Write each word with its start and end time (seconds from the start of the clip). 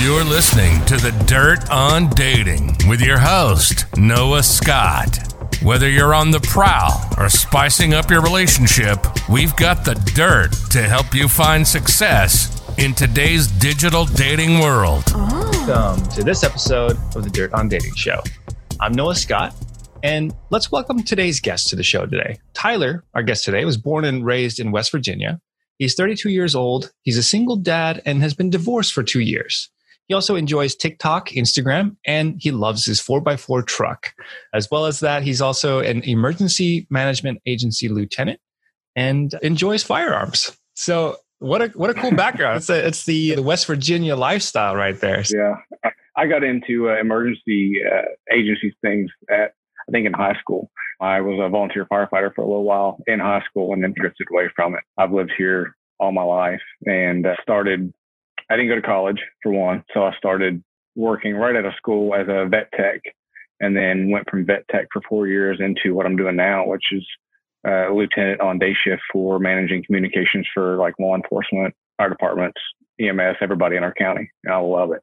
You're 0.00 0.22
listening 0.22 0.84
to 0.84 0.96
The 0.96 1.10
Dirt 1.26 1.68
on 1.70 2.08
Dating 2.10 2.76
with 2.88 3.00
your 3.00 3.18
host, 3.18 3.84
Noah 3.96 4.44
Scott. 4.44 5.18
Whether 5.60 5.90
you're 5.90 6.14
on 6.14 6.30
the 6.30 6.38
prowl 6.38 7.04
or 7.18 7.28
spicing 7.28 7.94
up 7.94 8.08
your 8.08 8.22
relationship, 8.22 9.04
we've 9.28 9.56
got 9.56 9.84
the 9.84 9.96
dirt 10.14 10.52
to 10.70 10.82
help 10.82 11.14
you 11.14 11.26
find 11.26 11.66
success 11.66 12.62
in 12.78 12.94
today's 12.94 13.48
digital 13.48 14.04
dating 14.04 14.60
world. 14.60 15.02
Welcome 15.12 16.06
to 16.10 16.22
this 16.22 16.44
episode 16.44 16.96
of 17.16 17.24
the 17.24 17.30
Dirt 17.30 17.52
on 17.52 17.68
Dating 17.68 17.96
Show. 17.96 18.22
I'm 18.78 18.92
Noah 18.92 19.16
Scott, 19.16 19.52
and 20.04 20.32
let's 20.50 20.70
welcome 20.70 21.02
today's 21.02 21.40
guest 21.40 21.70
to 21.70 21.76
the 21.76 21.82
show 21.82 22.06
today. 22.06 22.38
Tyler, 22.54 23.04
our 23.14 23.24
guest 23.24 23.44
today, 23.44 23.64
was 23.64 23.76
born 23.76 24.04
and 24.04 24.24
raised 24.24 24.60
in 24.60 24.70
West 24.70 24.92
Virginia. 24.92 25.40
He's 25.78 25.96
32 25.96 26.30
years 26.30 26.54
old. 26.54 26.92
He's 27.02 27.18
a 27.18 27.22
single 27.22 27.56
dad 27.56 28.00
and 28.06 28.22
has 28.22 28.32
been 28.32 28.48
divorced 28.48 28.92
for 28.92 29.02
two 29.02 29.20
years. 29.20 29.70
He 30.08 30.14
also 30.14 30.36
enjoys 30.36 30.74
TikTok, 30.74 31.28
Instagram, 31.30 31.96
and 32.06 32.36
he 32.40 32.50
loves 32.50 32.86
his 32.86 33.00
4x4 33.00 33.66
truck. 33.66 34.14
As 34.54 34.70
well 34.70 34.86
as 34.86 35.00
that, 35.00 35.22
he's 35.22 35.42
also 35.42 35.80
an 35.80 36.02
emergency 36.02 36.86
management 36.90 37.40
agency 37.46 37.88
lieutenant 37.88 38.40
and 38.96 39.34
enjoys 39.42 39.82
firearms. 39.82 40.56
So, 40.74 41.16
what 41.40 41.62
a 41.62 41.68
what 41.68 41.90
a 41.90 41.94
cool 41.94 42.10
background! 42.12 42.56
It's 42.56 42.70
a, 42.70 42.86
it's 42.86 43.04
the 43.04 43.36
the 43.36 43.42
West 43.42 43.66
Virginia 43.66 44.16
lifestyle 44.16 44.74
right 44.74 44.98
there. 44.98 45.22
Yeah, 45.30 45.54
I 46.16 46.26
got 46.26 46.42
into 46.42 46.90
uh, 46.90 46.98
emergency 46.98 47.74
uh, 47.84 48.34
agency 48.34 48.74
things 48.82 49.10
at 49.30 49.52
I 49.88 49.92
think 49.92 50.06
in 50.06 50.12
high 50.12 50.36
school. 50.40 50.70
I 51.00 51.20
was 51.20 51.38
a 51.40 51.48
volunteer 51.48 51.86
firefighter 51.86 52.34
for 52.34 52.42
a 52.42 52.46
little 52.46 52.64
while 52.64 52.98
in 53.06 53.20
high 53.20 53.42
school 53.48 53.72
and 53.72 53.82
then 53.82 53.94
drifted 53.96 54.26
away 54.32 54.48
from 54.56 54.74
it. 54.74 54.80
I've 54.96 55.12
lived 55.12 55.32
here 55.38 55.76
all 56.00 56.12
my 56.12 56.22
life 56.22 56.60
and 56.86 57.24
uh, 57.24 57.34
started 57.42 57.92
I 58.50 58.56
didn't 58.56 58.70
go 58.70 58.76
to 58.76 58.82
college 58.82 59.20
for 59.42 59.52
one, 59.52 59.84
so 59.92 60.04
I 60.04 60.12
started 60.16 60.62
working 60.96 61.34
right 61.34 61.56
out 61.56 61.64
of 61.64 61.74
school 61.76 62.14
as 62.14 62.26
a 62.28 62.46
vet 62.48 62.70
tech, 62.72 63.00
and 63.60 63.76
then 63.76 64.10
went 64.10 64.28
from 64.30 64.46
vet 64.46 64.64
tech 64.70 64.86
for 64.92 65.02
four 65.08 65.26
years 65.26 65.58
into 65.60 65.94
what 65.94 66.06
I'm 66.06 66.16
doing 66.16 66.36
now, 66.36 66.66
which 66.66 66.84
is 66.92 67.06
uh, 67.66 67.92
lieutenant 67.92 68.40
on 68.40 68.58
day 68.58 68.74
shift 68.84 69.02
for 69.12 69.38
managing 69.38 69.84
communications 69.84 70.46
for 70.52 70.76
like 70.76 70.94
law 70.98 71.14
enforcement, 71.14 71.74
our 71.98 72.08
departments, 72.08 72.60
EMS, 73.00 73.36
everybody 73.40 73.76
in 73.76 73.84
our 73.84 73.94
county. 73.94 74.30
And 74.44 74.54
I 74.54 74.58
love 74.58 74.92
it. 74.92 75.00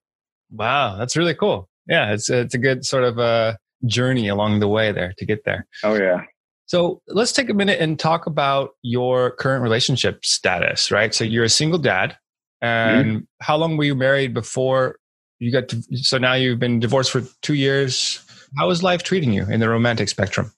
Wow, 0.52 0.98
that's 0.98 1.18
really 1.18 1.36
cool. 1.36 1.70
Yeah, 1.88 2.14
it's 2.14 2.30
it's 2.30 2.56
a 2.56 2.58
good 2.58 2.86
sort 2.86 3.04
of 3.04 3.18
a 3.20 3.58
journey 3.86 4.28
along 4.28 4.60
the 4.60 4.68
way 4.68 4.92
there 4.92 5.14
to 5.18 5.26
get 5.26 5.44
there. 5.46 5.68
Oh 5.84 5.96
yeah. 5.96 6.22
So 6.68 7.02
let's 7.08 7.32
take 7.32 7.50
a 7.50 7.54
minute 7.54 7.80
and 7.80 8.00
talk 8.00 8.26
about 8.26 8.72
your 8.82 9.32
current 9.32 9.62
relationship 9.62 10.26
status, 10.26 10.90
right? 10.90 11.14
So 11.14 11.24
you're 11.24 11.44
a 11.44 11.50
single 11.50 11.78
dad. 11.78 12.18
Mm-hmm. 12.66 13.00
And 13.00 13.12
mm-hmm. 13.12 13.24
how 13.42 13.58
long 13.58 13.78
were 13.78 13.84
you 13.84 13.96
married 13.96 14.34
before 14.34 14.98
you 15.40 15.52
got 15.52 15.70
to? 15.70 15.82
So 15.98 16.18
now 16.18 16.34
you've 16.34 16.60
been 16.60 16.80
divorced 16.80 17.12
for 17.12 17.22
two 17.42 17.54
years. 17.54 18.24
How 18.58 18.70
is 18.70 18.84
life 18.84 19.04
treating 19.04 19.34
you 19.34 19.46
in 19.50 19.60
the 19.60 19.70
romantic 19.70 20.10
spectrum? 20.10 20.52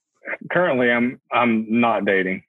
Currently, 0.52 0.92
I'm 0.92 1.20
I'm 1.32 1.66
not 1.70 2.06
dating, 2.06 2.44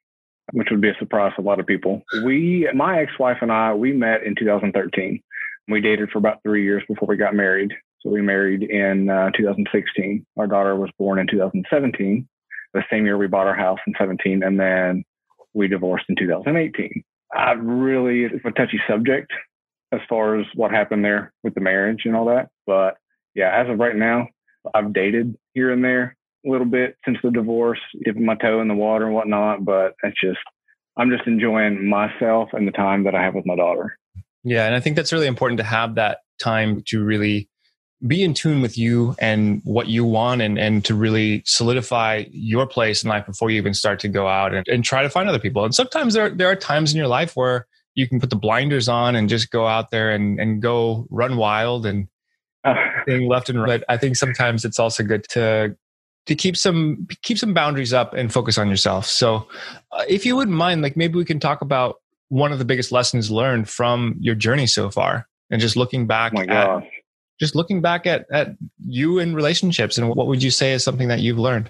which 0.53 0.69
would 0.71 0.81
be 0.81 0.89
a 0.89 0.95
surprise 0.99 1.33
to 1.35 1.41
a 1.41 1.43
lot 1.43 1.59
of 1.59 1.65
people. 1.65 2.03
We, 2.23 2.69
my 2.73 3.01
ex-wife 3.01 3.37
and 3.41 3.51
I, 3.51 3.73
we 3.73 3.93
met 3.93 4.23
in 4.23 4.35
2013. 4.35 5.21
We 5.67 5.81
dated 5.81 6.09
for 6.09 6.17
about 6.17 6.41
three 6.43 6.63
years 6.63 6.83
before 6.87 7.07
we 7.07 7.17
got 7.17 7.35
married. 7.35 7.71
So 8.01 8.09
we 8.09 8.21
married 8.21 8.63
in 8.63 9.09
uh, 9.09 9.31
2016. 9.35 10.25
Our 10.37 10.47
daughter 10.47 10.75
was 10.75 10.89
born 10.97 11.19
in 11.19 11.27
2017. 11.27 12.27
The 12.73 12.83
same 12.89 13.05
year 13.05 13.17
we 13.17 13.27
bought 13.27 13.47
our 13.47 13.55
house 13.55 13.79
in 13.85 13.93
17, 13.99 14.43
and 14.43 14.59
then 14.59 15.03
we 15.53 15.67
divorced 15.67 16.05
in 16.07 16.15
2018. 16.15 17.03
I 17.35 17.51
really, 17.53 18.23
it's 18.23 18.45
a 18.45 18.51
touchy 18.51 18.79
subject 18.87 19.31
as 19.91 20.01
far 20.07 20.39
as 20.39 20.45
what 20.55 20.71
happened 20.71 21.03
there 21.03 21.33
with 21.43 21.55
the 21.55 21.61
marriage 21.61 22.01
and 22.05 22.15
all 22.15 22.25
that. 22.25 22.49
But 22.65 22.97
yeah, 23.35 23.51
as 23.53 23.69
of 23.69 23.79
right 23.79 23.95
now, 23.95 24.27
I've 24.73 24.93
dated 24.93 25.35
here 25.53 25.71
and 25.71 25.83
there 25.83 26.15
a 26.45 26.49
little 26.49 26.67
bit 26.67 26.95
since 27.05 27.17
the 27.23 27.31
divorce, 27.31 27.79
dipping 28.05 28.25
my 28.25 28.35
toe 28.35 28.61
in 28.61 28.67
the 28.67 28.75
water 28.75 29.05
and 29.05 29.15
whatnot. 29.15 29.65
But 29.65 29.95
it's 30.03 30.19
just, 30.21 30.39
I'm 30.97 31.09
just 31.09 31.27
enjoying 31.27 31.89
myself 31.89 32.49
and 32.53 32.67
the 32.67 32.71
time 32.71 33.03
that 33.05 33.15
I 33.15 33.23
have 33.23 33.35
with 33.35 33.45
my 33.45 33.55
daughter. 33.55 33.97
Yeah. 34.43 34.65
And 34.65 34.75
I 34.75 34.79
think 34.79 34.95
that's 34.95 35.11
really 35.11 35.27
important 35.27 35.57
to 35.57 35.63
have 35.63 35.95
that 35.95 36.19
time 36.39 36.81
to 36.87 37.03
really 37.03 37.49
be 38.07 38.23
in 38.23 38.33
tune 38.33 38.61
with 38.61 38.77
you 38.77 39.13
and 39.19 39.61
what 39.65 39.87
you 39.87 40.05
want 40.05 40.41
and, 40.41 40.57
and 40.57 40.85
to 40.85 40.95
really 40.95 41.43
solidify 41.45 42.23
your 42.31 42.65
place 42.65 43.03
in 43.03 43.09
life 43.09 43.25
before 43.25 43.49
you 43.49 43.57
even 43.57 43.73
start 43.73 43.99
to 43.99 44.07
go 44.07 44.27
out 44.27 44.53
and, 44.53 44.65
and 44.69 44.85
try 44.85 45.03
to 45.03 45.09
find 45.09 45.27
other 45.27 45.39
people. 45.39 45.65
And 45.65 45.75
sometimes 45.75 46.13
there, 46.13 46.29
there 46.29 46.47
are 46.47 46.55
times 46.55 46.93
in 46.93 46.97
your 46.97 47.07
life 47.07 47.35
where 47.35 47.67
you 47.99 48.07
can 48.07 48.19
put 48.19 48.29
the 48.29 48.37
blinders 48.37 48.87
on 48.87 49.15
and 49.15 49.27
just 49.27 49.51
go 49.51 49.67
out 49.67 49.91
there 49.91 50.11
and, 50.11 50.39
and 50.39 50.61
go 50.61 51.05
run 51.09 51.35
wild 51.35 51.85
and 51.85 52.07
being 53.05 53.27
left 53.27 53.49
and 53.49 53.61
right. 53.61 53.81
But 53.81 53.93
I 53.93 53.97
think 53.97 54.15
sometimes 54.15 54.63
it's 54.63 54.79
also 54.79 55.03
good 55.03 55.25
to 55.31 55.75
to 56.25 56.35
keep 56.35 56.55
some 56.55 57.07
keep 57.23 57.37
some 57.37 57.53
boundaries 57.53 57.91
up 57.91 58.13
and 58.13 58.31
focus 58.31 58.57
on 58.57 58.69
yourself. 58.69 59.05
So, 59.05 59.47
uh, 59.91 60.05
if 60.07 60.25
you 60.25 60.35
wouldn't 60.35 60.55
mind, 60.55 60.81
like 60.81 60.95
maybe 60.95 61.15
we 61.15 61.25
can 61.25 61.39
talk 61.39 61.61
about 61.61 61.97
one 62.29 62.53
of 62.53 62.59
the 62.59 62.65
biggest 62.65 62.91
lessons 62.91 63.29
learned 63.29 63.67
from 63.67 64.15
your 64.19 64.35
journey 64.35 64.65
so 64.65 64.89
far, 64.89 65.27
and 65.49 65.59
just 65.59 65.75
looking 65.75 66.07
back 66.07 66.33
oh 66.37 66.41
at 66.41 66.83
just 67.39 67.53
looking 67.53 67.81
back 67.81 68.07
at 68.07 68.25
at 68.31 68.55
you 68.85 69.19
in 69.19 69.35
relationships, 69.35 69.97
and 69.97 70.07
what 70.07 70.27
would 70.27 70.41
you 70.41 70.51
say 70.51 70.71
is 70.71 70.83
something 70.83 71.09
that 71.09 71.19
you've 71.19 71.39
learned? 71.39 71.69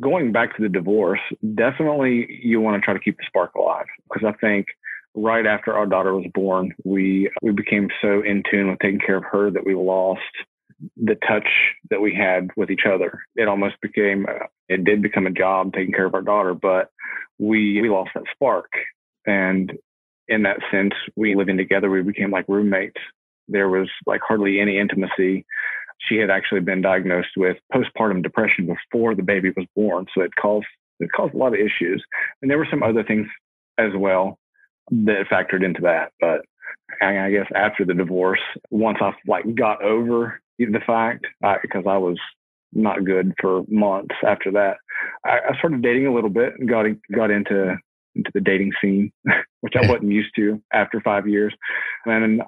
Going 0.00 0.32
back 0.32 0.56
to 0.56 0.62
the 0.62 0.68
divorce, 0.68 1.20
definitely 1.54 2.40
you 2.42 2.60
want 2.60 2.80
to 2.80 2.84
try 2.84 2.94
to 2.94 3.00
keep 3.00 3.16
the 3.16 3.24
spark 3.26 3.54
alive 3.54 3.86
because 4.08 4.24
I 4.26 4.32
think 4.38 4.66
right 5.14 5.46
after 5.46 5.72
our 5.74 5.86
daughter 5.86 6.14
was 6.14 6.26
born, 6.34 6.74
we 6.84 7.30
we 7.42 7.52
became 7.52 7.88
so 8.02 8.22
in 8.22 8.42
tune 8.50 8.70
with 8.70 8.78
taking 8.80 9.00
care 9.00 9.16
of 9.16 9.24
her 9.24 9.50
that 9.50 9.64
we 9.64 9.74
lost 9.74 10.20
the 10.96 11.14
touch 11.26 11.48
that 11.90 12.00
we 12.00 12.14
had 12.14 12.50
with 12.56 12.70
each 12.70 12.86
other. 12.86 13.20
It 13.36 13.48
almost 13.48 13.80
became 13.80 14.26
uh, 14.28 14.46
it 14.68 14.84
did 14.84 15.02
become 15.02 15.26
a 15.26 15.30
job 15.30 15.72
taking 15.72 15.92
care 15.94 16.06
of 16.06 16.14
our 16.14 16.22
daughter, 16.22 16.54
but 16.54 16.90
we 17.38 17.80
we 17.80 17.88
lost 17.88 18.10
that 18.14 18.24
spark. 18.32 18.70
And 19.26 19.72
in 20.28 20.42
that 20.42 20.58
sense, 20.70 20.94
we 21.16 21.34
living 21.34 21.56
together, 21.56 21.90
we 21.90 22.02
became 22.02 22.30
like 22.30 22.48
roommates. 22.48 23.00
There 23.48 23.68
was 23.68 23.88
like 24.06 24.20
hardly 24.26 24.60
any 24.60 24.78
intimacy. 24.78 25.44
She 26.08 26.16
had 26.16 26.30
actually 26.30 26.60
been 26.60 26.82
diagnosed 26.82 27.36
with 27.36 27.56
postpartum 27.72 28.22
depression 28.22 28.66
before 28.66 29.14
the 29.14 29.22
baby 29.22 29.52
was 29.56 29.66
born, 29.76 30.06
so 30.14 30.22
it 30.22 30.32
caused 30.40 30.66
it 31.00 31.10
caused 31.14 31.34
a 31.34 31.38
lot 31.38 31.54
of 31.54 31.60
issues. 31.60 32.04
And 32.42 32.50
there 32.50 32.58
were 32.58 32.68
some 32.70 32.82
other 32.82 33.02
things 33.04 33.26
as 33.78 33.90
well 33.96 34.38
that 34.90 35.26
factored 35.30 35.64
into 35.64 35.82
that. 35.82 36.12
But 36.20 36.42
I 37.00 37.30
guess 37.30 37.46
after 37.54 37.84
the 37.84 37.94
divorce, 37.94 38.40
once 38.70 38.98
I 39.00 39.12
like 39.26 39.44
got 39.54 39.82
over 39.82 40.40
the 40.58 40.80
fact, 40.86 41.26
because 41.62 41.84
I, 41.86 41.90
I, 41.90 41.98
was 41.98 42.18
not 42.72 43.04
good 43.04 43.32
for 43.40 43.62
months 43.68 44.14
after 44.26 44.52
that, 44.52 44.76
I, 45.24 45.38
I 45.50 45.58
started 45.58 45.82
dating 45.82 46.06
a 46.06 46.14
little 46.14 46.30
bit 46.30 46.54
and 46.58 46.68
got 46.68 46.86
got 47.14 47.30
into 47.30 47.76
into 48.14 48.30
the 48.32 48.40
dating 48.40 48.72
scene, 48.80 49.12
which 49.60 49.74
I 49.76 49.86
wasn't 49.88 50.12
used 50.12 50.34
to 50.36 50.62
after 50.72 51.00
five 51.00 51.26
years. 51.26 51.54
And 52.06 52.42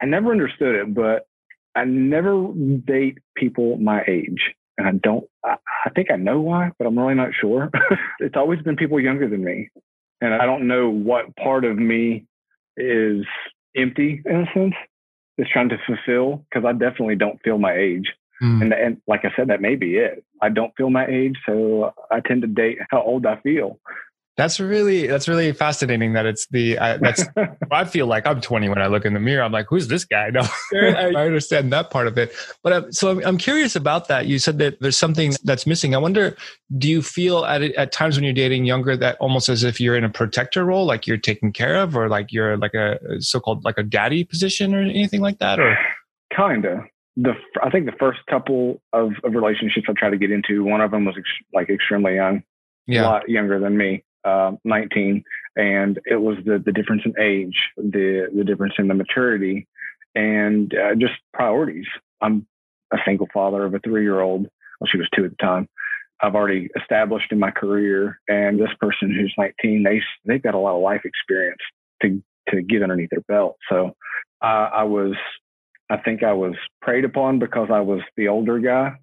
I 0.00 0.06
never 0.06 0.32
understood 0.32 0.74
it, 0.74 0.94
but 0.94 1.26
I 1.74 1.84
never 1.84 2.48
date 2.84 3.18
people 3.36 3.76
my 3.78 4.02
age. 4.08 4.52
And 4.78 4.88
I 4.88 4.92
don't, 4.92 5.24
I, 5.44 5.56
I 5.86 5.90
think 5.90 6.10
I 6.10 6.16
know 6.16 6.40
why, 6.40 6.70
but 6.78 6.86
I'm 6.86 6.98
really 6.98 7.14
not 7.14 7.30
sure. 7.38 7.70
it's 8.20 8.36
always 8.36 8.60
been 8.62 8.76
people 8.76 8.98
younger 8.98 9.28
than 9.28 9.44
me 9.44 9.70
and 10.22 10.34
I 10.34 10.46
don't 10.46 10.68
know 10.68 10.88
what 10.88 11.34
part 11.36 11.64
of 11.64 11.76
me 11.76 12.24
is 12.76 13.24
empty 13.76 14.22
in 14.24 14.36
a 14.42 14.46
sense, 14.54 14.74
is 15.36 15.48
trying 15.52 15.68
to 15.70 15.78
fulfill 15.86 16.44
because 16.48 16.64
I 16.64 16.72
definitely 16.72 17.16
don't 17.16 17.42
feel 17.42 17.58
my 17.58 17.74
age. 17.74 18.12
Mm. 18.40 18.62
And, 18.62 18.72
and 18.72 18.96
like 19.06 19.24
I 19.24 19.32
said, 19.36 19.48
that 19.48 19.60
may 19.60 19.74
be 19.74 19.96
it. 19.96 20.24
I 20.40 20.48
don't 20.48 20.72
feel 20.76 20.90
my 20.90 21.06
age, 21.06 21.36
so 21.44 21.92
I 22.10 22.20
tend 22.20 22.42
to 22.42 22.48
date 22.48 22.78
how 22.90 23.02
old 23.02 23.26
I 23.26 23.40
feel. 23.40 23.78
That's 24.38 24.58
really 24.58 25.06
that's 25.06 25.28
really 25.28 25.52
fascinating. 25.52 26.14
That 26.14 26.24
it's 26.24 26.46
the 26.46 26.78
I, 26.78 26.96
that's 26.96 27.24
I 27.70 27.84
feel 27.84 28.06
like 28.06 28.26
I'm 28.26 28.40
20 28.40 28.70
when 28.70 28.80
I 28.80 28.86
look 28.86 29.04
in 29.04 29.12
the 29.12 29.20
mirror. 29.20 29.42
I'm 29.42 29.52
like, 29.52 29.66
who's 29.68 29.88
this 29.88 30.04
guy? 30.04 30.30
No, 30.32 30.40
I, 30.72 31.12
I 31.14 31.26
understand 31.26 31.70
that 31.72 31.90
part 31.90 32.06
of 32.06 32.16
it. 32.16 32.34
But 32.62 32.72
uh, 32.72 32.90
so 32.92 33.10
I'm, 33.10 33.22
I'm 33.26 33.36
curious 33.36 33.76
about 33.76 34.08
that. 34.08 34.26
You 34.26 34.38
said 34.38 34.58
that 34.58 34.80
there's 34.80 34.96
something 34.96 35.34
that's 35.44 35.66
missing. 35.66 35.94
I 35.94 35.98
wonder, 35.98 36.34
do 36.78 36.88
you 36.88 37.02
feel 37.02 37.44
at 37.44 37.62
at 37.62 37.92
times 37.92 38.16
when 38.16 38.24
you're 38.24 38.32
dating 38.32 38.64
younger 38.64 38.96
that 38.96 39.18
almost 39.20 39.50
as 39.50 39.64
if 39.64 39.80
you're 39.80 39.96
in 39.96 40.04
a 40.04 40.08
protector 40.08 40.64
role, 40.64 40.86
like 40.86 41.06
you're 41.06 41.18
taken 41.18 41.52
care 41.52 41.76
of, 41.76 41.94
or 41.94 42.08
like 42.08 42.32
you're 42.32 42.56
like 42.56 42.72
a 42.72 42.98
so-called 43.20 43.64
like 43.64 43.76
a 43.76 43.82
daddy 43.82 44.24
position 44.24 44.74
or 44.74 44.80
anything 44.80 45.20
like 45.20 45.38
that, 45.40 45.60
or 45.60 45.76
kinda 46.34 46.84
the 47.16 47.34
I 47.62 47.68
think 47.68 47.84
the 47.84 47.96
first 47.98 48.20
couple 48.30 48.80
of, 48.94 49.12
of 49.24 49.34
relationships 49.34 49.86
I 49.88 49.92
tried 49.92 50.10
to 50.10 50.16
get 50.16 50.30
into, 50.30 50.64
one 50.64 50.80
of 50.80 50.90
them 50.90 51.04
was 51.04 51.16
ex- 51.18 51.28
like 51.52 51.68
extremely 51.68 52.14
young, 52.14 52.42
yeah. 52.86 53.02
a 53.02 53.04
lot 53.04 53.28
younger 53.28 53.60
than 53.60 53.76
me 53.76 54.02
uh, 54.24 54.52
19, 54.64 55.24
and 55.56 56.00
it 56.06 56.20
was 56.20 56.36
the 56.44 56.62
the 56.64 56.72
difference 56.72 57.02
in 57.04 57.14
age, 57.20 57.56
the 57.76 58.28
the 58.34 58.44
difference 58.44 58.74
in 58.78 58.88
the 58.88 58.94
maturity, 58.94 59.66
and 60.14 60.74
uh, 60.74 60.94
just 60.94 61.14
priorities. 61.32 61.86
I'm 62.20 62.46
a 62.92 62.98
single 63.04 63.28
father 63.32 63.64
of 63.64 63.74
a 63.74 63.78
three 63.80 64.02
year 64.02 64.20
old. 64.20 64.46
Well, 64.80 64.88
she 64.90 64.98
was 64.98 65.08
two 65.14 65.24
at 65.24 65.30
the 65.30 65.36
time. 65.36 65.68
I've 66.20 66.36
already 66.36 66.68
established 66.80 67.32
in 67.32 67.38
my 67.40 67.50
career, 67.50 68.20
and 68.28 68.58
this 68.58 68.70
person 68.80 69.12
who's 69.12 69.34
19, 69.36 69.82
they 69.82 70.00
they've 70.24 70.42
got 70.42 70.54
a 70.54 70.58
lot 70.58 70.76
of 70.76 70.82
life 70.82 71.02
experience 71.04 71.60
to 72.02 72.22
to 72.48 72.62
get 72.62 72.82
underneath 72.82 73.10
their 73.10 73.22
belt. 73.22 73.56
So 73.68 73.96
uh, 74.40 74.68
I 74.72 74.84
was 74.84 75.16
I 75.90 75.98
think 75.98 76.22
I 76.22 76.32
was 76.32 76.54
preyed 76.80 77.04
upon 77.04 77.38
because 77.38 77.68
I 77.72 77.80
was 77.80 78.00
the 78.16 78.28
older 78.28 78.58
guy. 78.58 78.94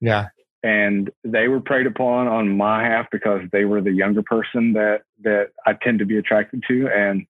Yeah. 0.00 0.28
And 0.62 1.10
they 1.22 1.48
were 1.48 1.60
preyed 1.60 1.86
upon 1.86 2.26
on 2.26 2.56
my 2.56 2.82
half 2.82 3.06
because 3.12 3.42
they 3.52 3.64
were 3.64 3.80
the 3.80 3.92
younger 3.92 4.22
person 4.22 4.72
that 4.72 5.02
that 5.22 5.50
I 5.66 5.74
tend 5.74 6.00
to 6.00 6.06
be 6.06 6.18
attracted 6.18 6.64
to. 6.68 6.88
And 6.88 7.26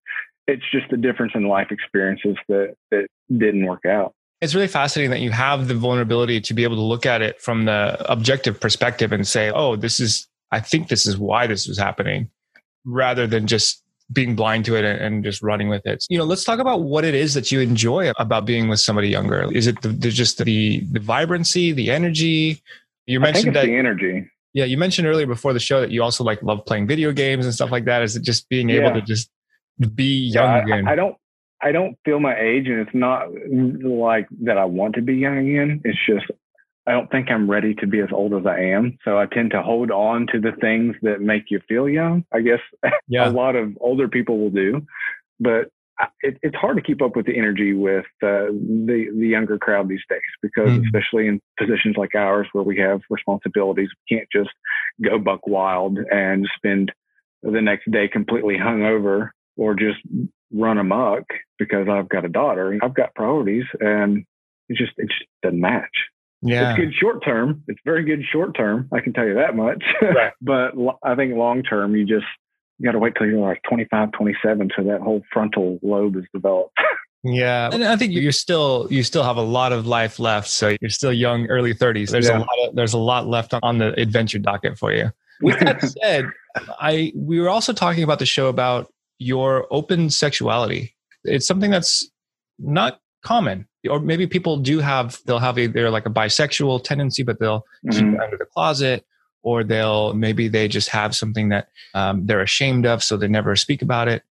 it's 0.47 0.63
just 0.71 0.89
the 0.89 0.97
difference 0.97 1.33
in 1.35 1.47
life 1.47 1.67
experiences 1.71 2.37
that 2.47 2.75
that 2.91 3.07
didn't 3.29 3.65
work 3.65 3.85
out. 3.85 4.13
It's 4.41 4.55
really 4.55 4.67
fascinating 4.67 5.11
that 5.11 5.19
you 5.19 5.31
have 5.31 5.67
the 5.67 5.75
vulnerability 5.75 6.39
to 6.41 6.53
be 6.53 6.63
able 6.63 6.77
to 6.77 6.81
look 6.81 7.05
at 7.05 7.21
it 7.21 7.41
from 7.41 7.65
the 7.65 8.11
objective 8.11 8.59
perspective 8.59 9.11
and 9.11 9.27
say, 9.27 9.51
"Oh, 9.51 9.75
this 9.75 9.99
is 9.99 10.27
I 10.51 10.59
think 10.59 10.87
this 10.87 11.05
is 11.05 11.17
why 11.17 11.45
this 11.45 11.67
was 11.67 11.77
happening," 11.77 12.29
rather 12.85 13.27
than 13.27 13.45
just 13.45 13.83
being 14.11 14.35
blind 14.35 14.65
to 14.65 14.75
it 14.75 14.83
and, 14.83 15.23
just 15.23 15.43
running 15.43 15.69
with 15.69 15.85
it. 15.85 16.03
You 16.09 16.17
know, 16.17 16.23
let's 16.23 16.43
talk 16.43 16.59
about 16.59 16.81
what 16.81 17.05
it 17.05 17.13
is 17.13 17.35
that 17.35 17.51
you 17.51 17.59
enjoy 17.59 18.11
about 18.17 18.45
being 18.45 18.67
with 18.67 18.79
somebody 18.79 19.07
younger. 19.07 19.47
Is 19.53 19.67
it 19.67 19.81
the, 19.81 19.89
the 19.89 20.09
just 20.09 20.43
the 20.43 20.79
the 20.91 20.99
vibrancy, 20.99 21.71
the 21.71 21.91
energy? 21.91 22.61
You 23.09 23.19
mentioned 23.19 23.55
that 23.55 23.65
the 23.65 23.75
energy. 23.75 24.29
Yeah, 24.53 24.65
you 24.65 24.77
mentioned 24.77 25.07
earlier 25.07 25.25
before 25.25 25.51
the 25.51 25.59
show 25.59 25.81
that 25.81 25.89
you 25.89 26.03
also 26.03 26.23
like 26.23 26.43
love 26.43 26.63
playing 26.67 26.85
video 26.85 27.11
games 27.11 27.43
and 27.43 27.53
stuff 27.53 27.71
like 27.71 27.85
that. 27.85 28.03
Is 28.03 28.15
it 28.15 28.23
just 28.23 28.47
being 28.49 28.69
able 28.69 28.89
yeah. 28.89 28.93
to 28.93 29.01
just 29.01 29.31
be 29.95 30.27
young 30.27 30.57
yeah, 30.57 30.63
again? 30.63 30.87
I, 30.87 30.91
I 30.91 30.95
don't 30.95 31.15
I 31.61 31.71
don't 31.71 31.97
feel 32.05 32.19
my 32.19 32.39
age, 32.39 32.67
and 32.67 32.79
it's 32.79 32.93
not 32.93 33.27
like 33.83 34.27
that 34.43 34.59
I 34.59 34.65
want 34.65 34.93
to 34.95 35.01
be 35.01 35.15
young 35.15 35.39
again. 35.39 35.81
It's 35.83 35.97
just 36.07 36.25
I 36.85 36.91
don't 36.91 37.09
think 37.09 37.31
I'm 37.31 37.49
ready 37.49 37.73
to 37.75 37.87
be 37.87 37.99
as 37.99 38.09
old 38.11 38.35
as 38.35 38.45
I 38.45 38.59
am. 38.59 38.99
So 39.03 39.17
I 39.17 39.25
tend 39.25 39.51
to 39.51 39.63
hold 39.63 39.89
on 39.89 40.27
to 40.31 40.39
the 40.39 40.51
things 40.61 40.95
that 41.01 41.19
make 41.19 41.45
you 41.49 41.61
feel 41.67 41.89
young. 41.89 42.25
I 42.31 42.41
guess 42.41 42.59
yeah. 43.07 43.27
a 43.27 43.31
lot 43.31 43.55
of 43.55 43.75
older 43.81 44.07
people 44.07 44.37
will 44.37 44.51
do, 44.51 44.85
but 45.39 45.71
it, 46.21 46.37
it's 46.41 46.55
hard 46.55 46.77
to 46.77 46.83
keep 46.83 47.01
up 47.01 47.15
with 47.15 47.25
the 47.25 47.37
energy 47.37 47.73
with 47.73 48.05
uh, 48.23 48.47
the 48.51 49.07
the 49.17 49.27
younger 49.27 49.57
crowd 49.57 49.89
these 49.89 50.03
days 50.09 50.21
because 50.41 50.69
mm. 50.69 50.83
especially 50.85 51.27
in 51.27 51.41
positions 51.57 51.95
like 51.97 52.15
ours 52.15 52.47
where 52.53 52.63
we 52.63 52.77
have 52.77 53.01
responsibilities, 53.09 53.89
we 54.09 54.17
can't 54.17 54.29
just 54.31 54.49
go 55.03 55.19
buck 55.19 55.47
wild 55.47 55.97
and 56.11 56.47
spend 56.55 56.91
the 57.43 57.61
next 57.61 57.89
day 57.91 58.07
completely 58.07 58.55
hungover 58.55 59.29
or 59.57 59.73
just 59.73 59.97
run 60.53 60.77
amok 60.77 61.23
because 61.57 61.87
I've 61.89 62.09
got 62.09 62.25
a 62.25 62.29
daughter. 62.29 62.71
And 62.71 62.81
I've 62.81 62.95
got 62.95 63.15
priorities, 63.15 63.65
and 63.79 64.25
it 64.69 64.77
just 64.77 64.93
it 64.97 65.07
just 65.07 65.29
doesn't 65.43 65.59
match. 65.59 65.89
Yeah. 66.41 66.71
It's 66.71 66.79
good 66.79 66.93
short 66.93 67.23
term. 67.23 67.63
It's 67.67 67.79
very 67.83 68.05
good 68.05 68.23
short 68.31 68.55
term. 68.55 68.87
I 68.93 69.01
can 69.01 69.13
tell 69.13 69.25
you 69.25 69.35
that 69.35 69.55
much. 69.55 69.83
Right. 70.01 70.31
but 70.41 70.71
I 71.03 71.15
think 71.15 71.35
long 71.35 71.63
term, 71.63 71.95
you 71.95 72.05
just 72.05 72.25
you 72.79 72.85
got 72.85 72.93
to 72.93 72.99
wait 72.99 73.13
till 73.17 73.27
you're 73.27 73.39
like 73.39 73.61
25, 73.69 74.11
27 74.13 74.71
so 74.75 74.83
that 74.83 75.01
whole 75.01 75.21
frontal 75.31 75.79
lobe 75.83 76.15
is 76.15 76.25
developed. 76.33 76.77
Yeah, 77.21 77.69
and 77.73 77.83
I 77.83 77.97
think 77.97 78.13
you're 78.13 78.31
still 78.31 78.87
you 78.89 79.03
still 79.03 79.23
have 79.23 79.35
a 79.35 79.41
lot 79.41 79.73
of 79.73 79.85
life 79.85 80.19
left. 80.19 80.47
So 80.47 80.77
you're 80.79 80.89
still 80.89 81.11
young, 81.11 81.47
early 81.47 81.73
30s. 81.73 82.11
There's 82.11 82.29
yeah. 82.29 82.37
a 82.37 82.39
lot 82.39 82.47
of 82.63 82.75
there's 82.75 82.93
a 82.93 82.97
lot 82.97 83.27
left 83.27 83.53
on 83.61 83.77
the 83.77 83.87
adventure 83.99 84.39
docket 84.39 84.77
for 84.77 84.93
you. 84.93 85.11
With 85.41 85.59
that 85.59 85.81
said, 86.01 86.27
I 86.79 87.11
we 87.13 87.41
were 87.41 87.49
also 87.49 87.73
talking 87.73 88.03
about 88.03 88.19
the 88.19 88.25
show 88.25 88.47
about 88.47 88.89
your 89.17 89.67
open 89.69 90.09
sexuality. 90.09 90.95
It's 91.25 91.45
something 91.45 91.71
that's 91.71 92.09
not 92.57 93.01
common 93.21 93.67
or 93.89 93.99
maybe 93.99 94.27
people 94.27 94.57
do 94.57 94.79
have 94.79 95.19
they'll 95.25 95.39
have 95.39 95.57
either 95.57 95.89
like 95.89 96.05
a 96.05 96.09
bisexual 96.09 96.83
tendency 96.83 97.23
but 97.23 97.39
they'll 97.39 97.65
mm-hmm. 97.85 97.91
keep 97.91 98.13
it 98.13 98.19
under 98.21 98.37
the 98.37 98.45
closet 98.45 99.05
or 99.49 99.63
they'll 99.63 100.13
maybe 100.13 100.47
they 100.47 100.67
just 100.67 100.89
have 100.89 101.15
something 101.15 101.49
that 101.49 101.69
um, 101.93 102.25
they're 102.25 102.41
ashamed 102.41 102.85
of 102.85 103.03
so 103.03 103.17
they 103.17 103.27
never 103.27 103.55
speak 103.55 103.81
about 103.81 104.07
it 104.07 104.23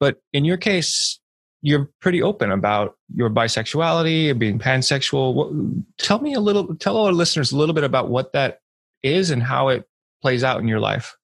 but 0.00 0.22
in 0.32 0.44
your 0.44 0.56
case 0.56 1.20
you're 1.60 1.90
pretty 2.00 2.22
open 2.22 2.50
about 2.50 2.96
your 3.14 3.30
bisexuality 3.30 4.30
and 4.30 4.40
being 4.40 4.58
pansexual 4.58 5.34
what, 5.34 5.50
tell 5.98 6.20
me 6.20 6.32
a 6.32 6.40
little 6.40 6.74
tell 6.76 6.96
our 6.96 7.12
listeners 7.12 7.52
a 7.52 7.56
little 7.56 7.74
bit 7.74 7.84
about 7.84 8.08
what 8.08 8.32
that 8.32 8.60
is 9.02 9.30
and 9.30 9.42
how 9.42 9.68
it 9.68 9.86
plays 10.22 10.42
out 10.42 10.60
in 10.60 10.68
your 10.68 10.80
life 10.80 11.16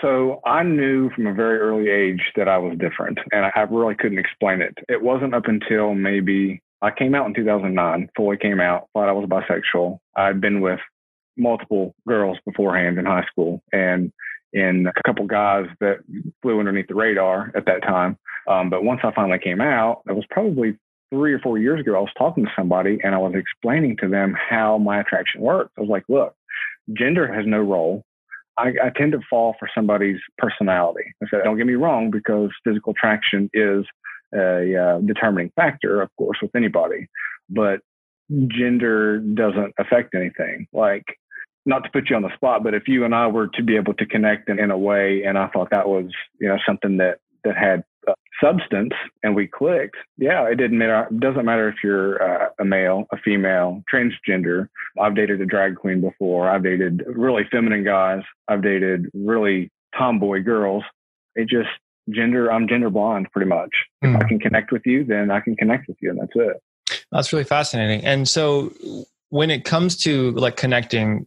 so 0.00 0.40
I 0.44 0.62
knew 0.62 1.10
from 1.10 1.26
a 1.26 1.34
very 1.34 1.58
early 1.58 1.90
age 1.90 2.22
that 2.36 2.46
I 2.46 2.58
was 2.58 2.78
different, 2.78 3.18
and 3.32 3.44
I 3.44 3.60
really 3.62 3.96
couldn't 3.96 4.18
explain 4.18 4.62
it. 4.62 4.78
It 4.88 5.02
wasn't 5.02 5.34
up 5.34 5.46
until 5.46 5.94
maybe 5.94 6.62
I 6.82 6.90
came 6.90 7.14
out 7.14 7.26
in 7.26 7.34
2009, 7.34 8.08
fully 8.16 8.36
came 8.36 8.60
out, 8.60 8.88
thought 8.94 9.08
I 9.08 9.12
was 9.12 9.28
bisexual. 9.28 9.98
I'd 10.16 10.40
been 10.40 10.60
with 10.60 10.80
multiple 11.40 11.94
girls 12.06 12.38
beforehand 12.46 12.98
in 12.98 13.06
high 13.06 13.24
school 13.30 13.62
and 13.72 14.12
in 14.52 14.86
a 14.86 15.02
couple 15.06 15.26
guys 15.26 15.66
that 15.80 15.98
flew 16.42 16.58
underneath 16.58 16.88
the 16.88 16.94
radar 16.94 17.52
at 17.54 17.66
that 17.66 17.82
time. 17.82 18.18
Um, 18.48 18.70
but 18.70 18.84
once 18.84 19.00
I 19.04 19.12
finally 19.14 19.38
came 19.38 19.60
out, 19.60 20.02
it 20.08 20.14
was 20.14 20.24
probably 20.30 20.76
three 21.10 21.32
or 21.32 21.38
four 21.40 21.58
years 21.58 21.80
ago. 21.80 21.96
I 21.96 22.00
was 22.00 22.10
talking 22.16 22.44
to 22.44 22.50
somebody 22.56 22.98
and 23.02 23.14
I 23.14 23.18
was 23.18 23.34
explaining 23.34 23.96
to 23.98 24.08
them 24.08 24.34
how 24.34 24.78
my 24.78 25.00
attraction 25.00 25.40
works. 25.40 25.72
I 25.76 25.80
was 25.80 25.90
like, 25.90 26.04
look, 26.08 26.34
gender 26.92 27.32
has 27.32 27.44
no 27.46 27.58
role. 27.58 28.04
I, 28.58 28.72
I 28.84 28.90
tend 28.96 29.12
to 29.12 29.20
fall 29.28 29.54
for 29.58 29.68
somebody's 29.74 30.20
personality. 30.36 31.04
I 31.22 31.26
said, 31.30 31.40
don't 31.44 31.56
get 31.56 31.66
me 31.66 31.74
wrong, 31.74 32.10
because 32.10 32.50
physical 32.64 32.92
attraction 32.92 33.48
is 33.54 33.84
a 34.34 34.76
uh, 34.76 34.98
determining 35.00 35.50
factor, 35.56 36.02
of 36.02 36.10
course, 36.18 36.38
with 36.42 36.54
anybody, 36.54 37.06
but 37.48 37.80
gender 38.48 39.18
doesn't 39.18 39.74
affect 39.78 40.14
anything. 40.14 40.66
Like, 40.72 41.04
not 41.66 41.84
to 41.84 41.90
put 41.90 42.10
you 42.10 42.16
on 42.16 42.22
the 42.22 42.34
spot, 42.34 42.62
but 42.62 42.74
if 42.74 42.88
you 42.88 43.04
and 43.04 43.14
I 43.14 43.26
were 43.26 43.48
to 43.48 43.62
be 43.62 43.76
able 43.76 43.94
to 43.94 44.06
connect 44.06 44.48
in, 44.48 44.58
in 44.58 44.70
a 44.70 44.78
way, 44.78 45.24
and 45.24 45.38
I 45.38 45.48
thought 45.48 45.70
that 45.70 45.88
was, 45.88 46.06
you 46.40 46.48
know, 46.48 46.58
something 46.66 46.96
that 46.98 47.18
that 47.44 47.56
had 47.56 47.84
uh, 48.06 48.12
substance, 48.42 48.92
and 49.22 49.34
we 49.34 49.46
clicked, 49.46 49.96
yeah, 50.18 50.44
it 50.44 50.56
didn't 50.56 50.78
matter. 50.78 51.06
It 51.10 51.20
doesn't 51.20 51.44
matter 51.44 51.68
if 51.68 51.76
you're 51.82 52.22
uh, 52.22 52.48
a 52.58 52.64
male, 52.64 53.04
a 53.12 53.16
female, 53.18 53.82
transgender. 53.92 54.68
I've 55.00 55.14
dated 55.14 55.40
a 55.40 55.46
drag 55.46 55.76
queen 55.76 56.00
before. 56.00 56.50
I've 56.50 56.62
dated 56.62 57.02
really 57.06 57.44
feminine 57.50 57.84
guys. 57.84 58.22
I've 58.48 58.62
dated 58.62 59.06
really 59.14 59.70
tomboy 59.96 60.42
girls. 60.42 60.84
It 61.34 61.48
just 61.48 61.68
gender 62.08 62.50
i'm 62.50 62.66
gender 62.66 62.90
blind 62.90 63.30
pretty 63.30 63.48
much 63.48 63.70
mm. 64.02 64.10
if 64.10 64.16
i 64.16 64.22
hmm. 64.22 64.28
can 64.28 64.38
connect 64.38 64.72
with 64.72 64.82
you 64.84 65.04
then 65.04 65.30
i 65.30 65.38
can 65.40 65.54
connect 65.56 65.86
with 65.88 65.96
you 66.00 66.10
and 66.10 66.20
that's 66.20 66.32
it 66.34 66.62
that's 67.12 67.32
really 67.32 67.44
fascinating 67.44 68.04
and 68.04 68.28
so 68.28 68.72
when 69.28 69.50
it 69.50 69.64
comes 69.64 69.96
to 69.96 70.32
like 70.32 70.56
connecting 70.56 71.26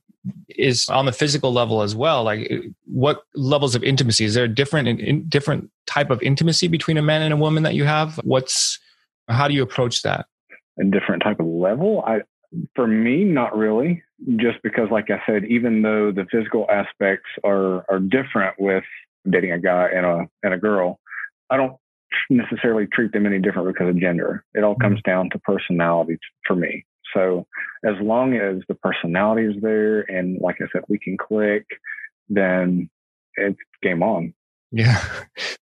is 0.57 0.88
on 0.89 1.05
the 1.05 1.11
physical 1.11 1.51
level 1.51 1.81
as 1.81 1.95
well 1.95 2.23
like 2.23 2.50
what 2.85 3.23
levels 3.35 3.75
of 3.75 3.83
intimacy 3.83 4.25
is 4.25 4.33
there 4.33 4.45
a 4.45 4.47
different 4.47 4.88
in, 4.88 5.27
different 5.27 5.69
type 5.85 6.09
of 6.09 6.21
intimacy 6.21 6.67
between 6.67 6.97
a 6.97 7.01
man 7.01 7.21
and 7.21 7.33
a 7.33 7.38
woman 7.38 7.63
that 7.63 7.75
you 7.75 7.83
have 7.83 8.19
what's 8.23 8.79
how 9.29 9.47
do 9.47 9.53
you 9.53 9.63
approach 9.63 10.01
that 10.01 10.25
a 10.79 10.85
different 10.85 11.21
type 11.23 11.39
of 11.39 11.45
level 11.45 12.03
i 12.05 12.19
for 12.75 12.88
me 12.88 13.23
not 13.23 13.55
really 13.57 14.01
just 14.38 14.62
because 14.63 14.89
like 14.91 15.10
i 15.10 15.22
said 15.25 15.43
even 15.45 15.81
though 15.81 16.12
the 16.12 16.25
physical 16.31 16.67
aspects 16.69 17.29
are 17.43 17.83
are 17.89 18.00
different 18.00 18.55
with 18.60 18.83
dating 19.29 19.51
a 19.51 19.60
guy 19.60 19.89
and 19.93 20.05
a 20.05 20.27
and 20.43 20.53
a 20.53 20.57
girl, 20.57 21.00
I 21.50 21.57
don't 21.57 21.75
necessarily 22.29 22.88
treat 22.88 23.12
them 23.12 23.25
any 23.25 23.39
different 23.39 23.67
because 23.67 23.89
of 23.89 24.00
gender. 24.00 24.43
It 24.53 24.63
all 24.63 24.75
comes 24.75 25.00
mm-hmm. 25.00 25.12
down 25.12 25.29
to 25.31 25.39
personality 25.39 26.17
for 26.45 26.55
me. 26.55 26.86
So 27.13 27.46
as 27.86 27.96
long 28.01 28.36
as 28.36 28.62
the 28.67 28.75
personality 28.75 29.46
is 29.46 29.62
there 29.62 30.01
and 30.01 30.39
like 30.41 30.58
I 30.62 30.65
said, 30.72 30.84
we 30.89 31.00
can 31.00 31.17
click, 31.17 31.65
then 32.29 32.89
it's 33.36 33.60
game 33.82 34.03
on. 34.03 34.34
Yeah, 34.72 35.03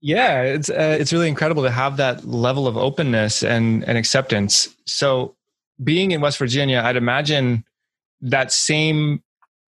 yeah, 0.01 0.41
it's 0.43 0.70
uh, 0.70 0.98
it's 1.00 1.12
really 1.12 1.27
incredible 1.27 1.63
to 1.63 1.72
have 1.72 1.98
that 1.98 2.25
level 2.25 2.65
of 2.65 2.77
openness 2.77 3.43
and 3.43 3.84
and 3.84 3.98
acceptance. 3.98 4.74
So 4.86 5.36
being 5.84 6.12
in 6.12 6.22
West 6.22 6.38
Virginia, 6.38 6.81
I'd 6.84 6.96
imagine 6.96 7.65
that 8.22 8.51
same 8.53 9.22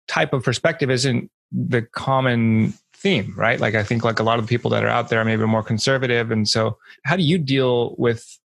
type 0.08 0.32
of 0.32 0.44
perspective 0.44 0.90
isn't 0.90 1.30
the 1.52 1.82
common 1.82 2.74
theme, 2.96 3.34
right? 3.36 3.60
Like 3.60 3.76
I 3.76 3.84
think 3.84 4.04
like 4.04 4.20
a 4.20 4.24
lot 4.24 4.40
of 4.40 4.46
the 4.46 4.50
people 4.50 4.72
that 4.72 4.84
are 4.84 4.90
out 4.90 5.10
there 5.10 5.20
are 5.20 5.26
maybe 5.26 5.46
more 5.46 5.64
conservative. 5.64 6.32
And 6.32 6.48
so 6.48 6.78
how 7.04 7.18
do 7.18 7.24
you 7.24 7.38
deal 7.38 7.96
with 7.98 8.40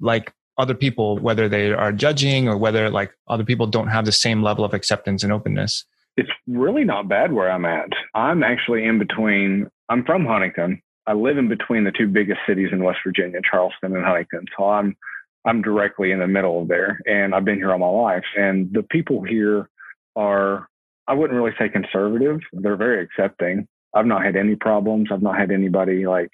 like 0.00 0.32
other 0.58 0.74
people, 0.74 1.18
whether 1.18 1.48
they 1.48 1.72
are 1.72 1.92
judging 1.92 2.48
or 2.48 2.56
whether 2.56 2.90
like 2.90 3.12
other 3.28 3.44
people 3.44 3.66
don't 3.66 3.88
have 3.88 4.04
the 4.04 4.12
same 4.12 4.42
level 4.42 4.64
of 4.64 4.74
acceptance 4.74 5.22
and 5.22 5.32
openness? 5.32 5.84
It's 6.16 6.30
really 6.46 6.84
not 6.84 7.08
bad 7.08 7.32
where 7.32 7.50
I'm 7.50 7.64
at. 7.64 7.88
I'm 8.14 8.42
actually 8.42 8.84
in 8.84 8.98
between. 8.98 9.68
I'm 9.88 10.04
from 10.04 10.24
Huntington. 10.24 10.80
I 11.06 11.12
live 11.12 11.38
in 11.38 11.48
between 11.48 11.84
the 11.84 11.92
two 11.92 12.06
biggest 12.06 12.40
cities 12.46 12.70
in 12.72 12.82
West 12.82 13.00
Virginia, 13.04 13.40
Charleston 13.48 13.94
and 13.94 14.04
Huntington. 14.04 14.46
So 14.56 14.68
I'm 14.70 14.96
I'm 15.44 15.60
directly 15.60 16.10
in 16.10 16.20
the 16.20 16.26
middle 16.26 16.62
of 16.62 16.68
there, 16.68 17.00
and 17.06 17.34
I've 17.34 17.44
been 17.44 17.56
here 17.56 17.72
all 17.72 17.78
my 17.78 17.86
life. 17.86 18.24
And 18.36 18.72
the 18.72 18.82
people 18.82 19.22
here 19.22 19.68
are 20.16 20.68
I 21.06 21.14
wouldn't 21.14 21.38
really 21.38 21.54
say 21.58 21.68
conservative. 21.68 22.40
They're 22.52 22.76
very 22.76 23.02
accepting. 23.02 23.68
I've 23.94 24.06
not 24.06 24.24
had 24.24 24.36
any 24.36 24.56
problems. 24.56 25.08
I've 25.12 25.22
not 25.22 25.36
had 25.36 25.50
anybody 25.50 26.06
like 26.06 26.30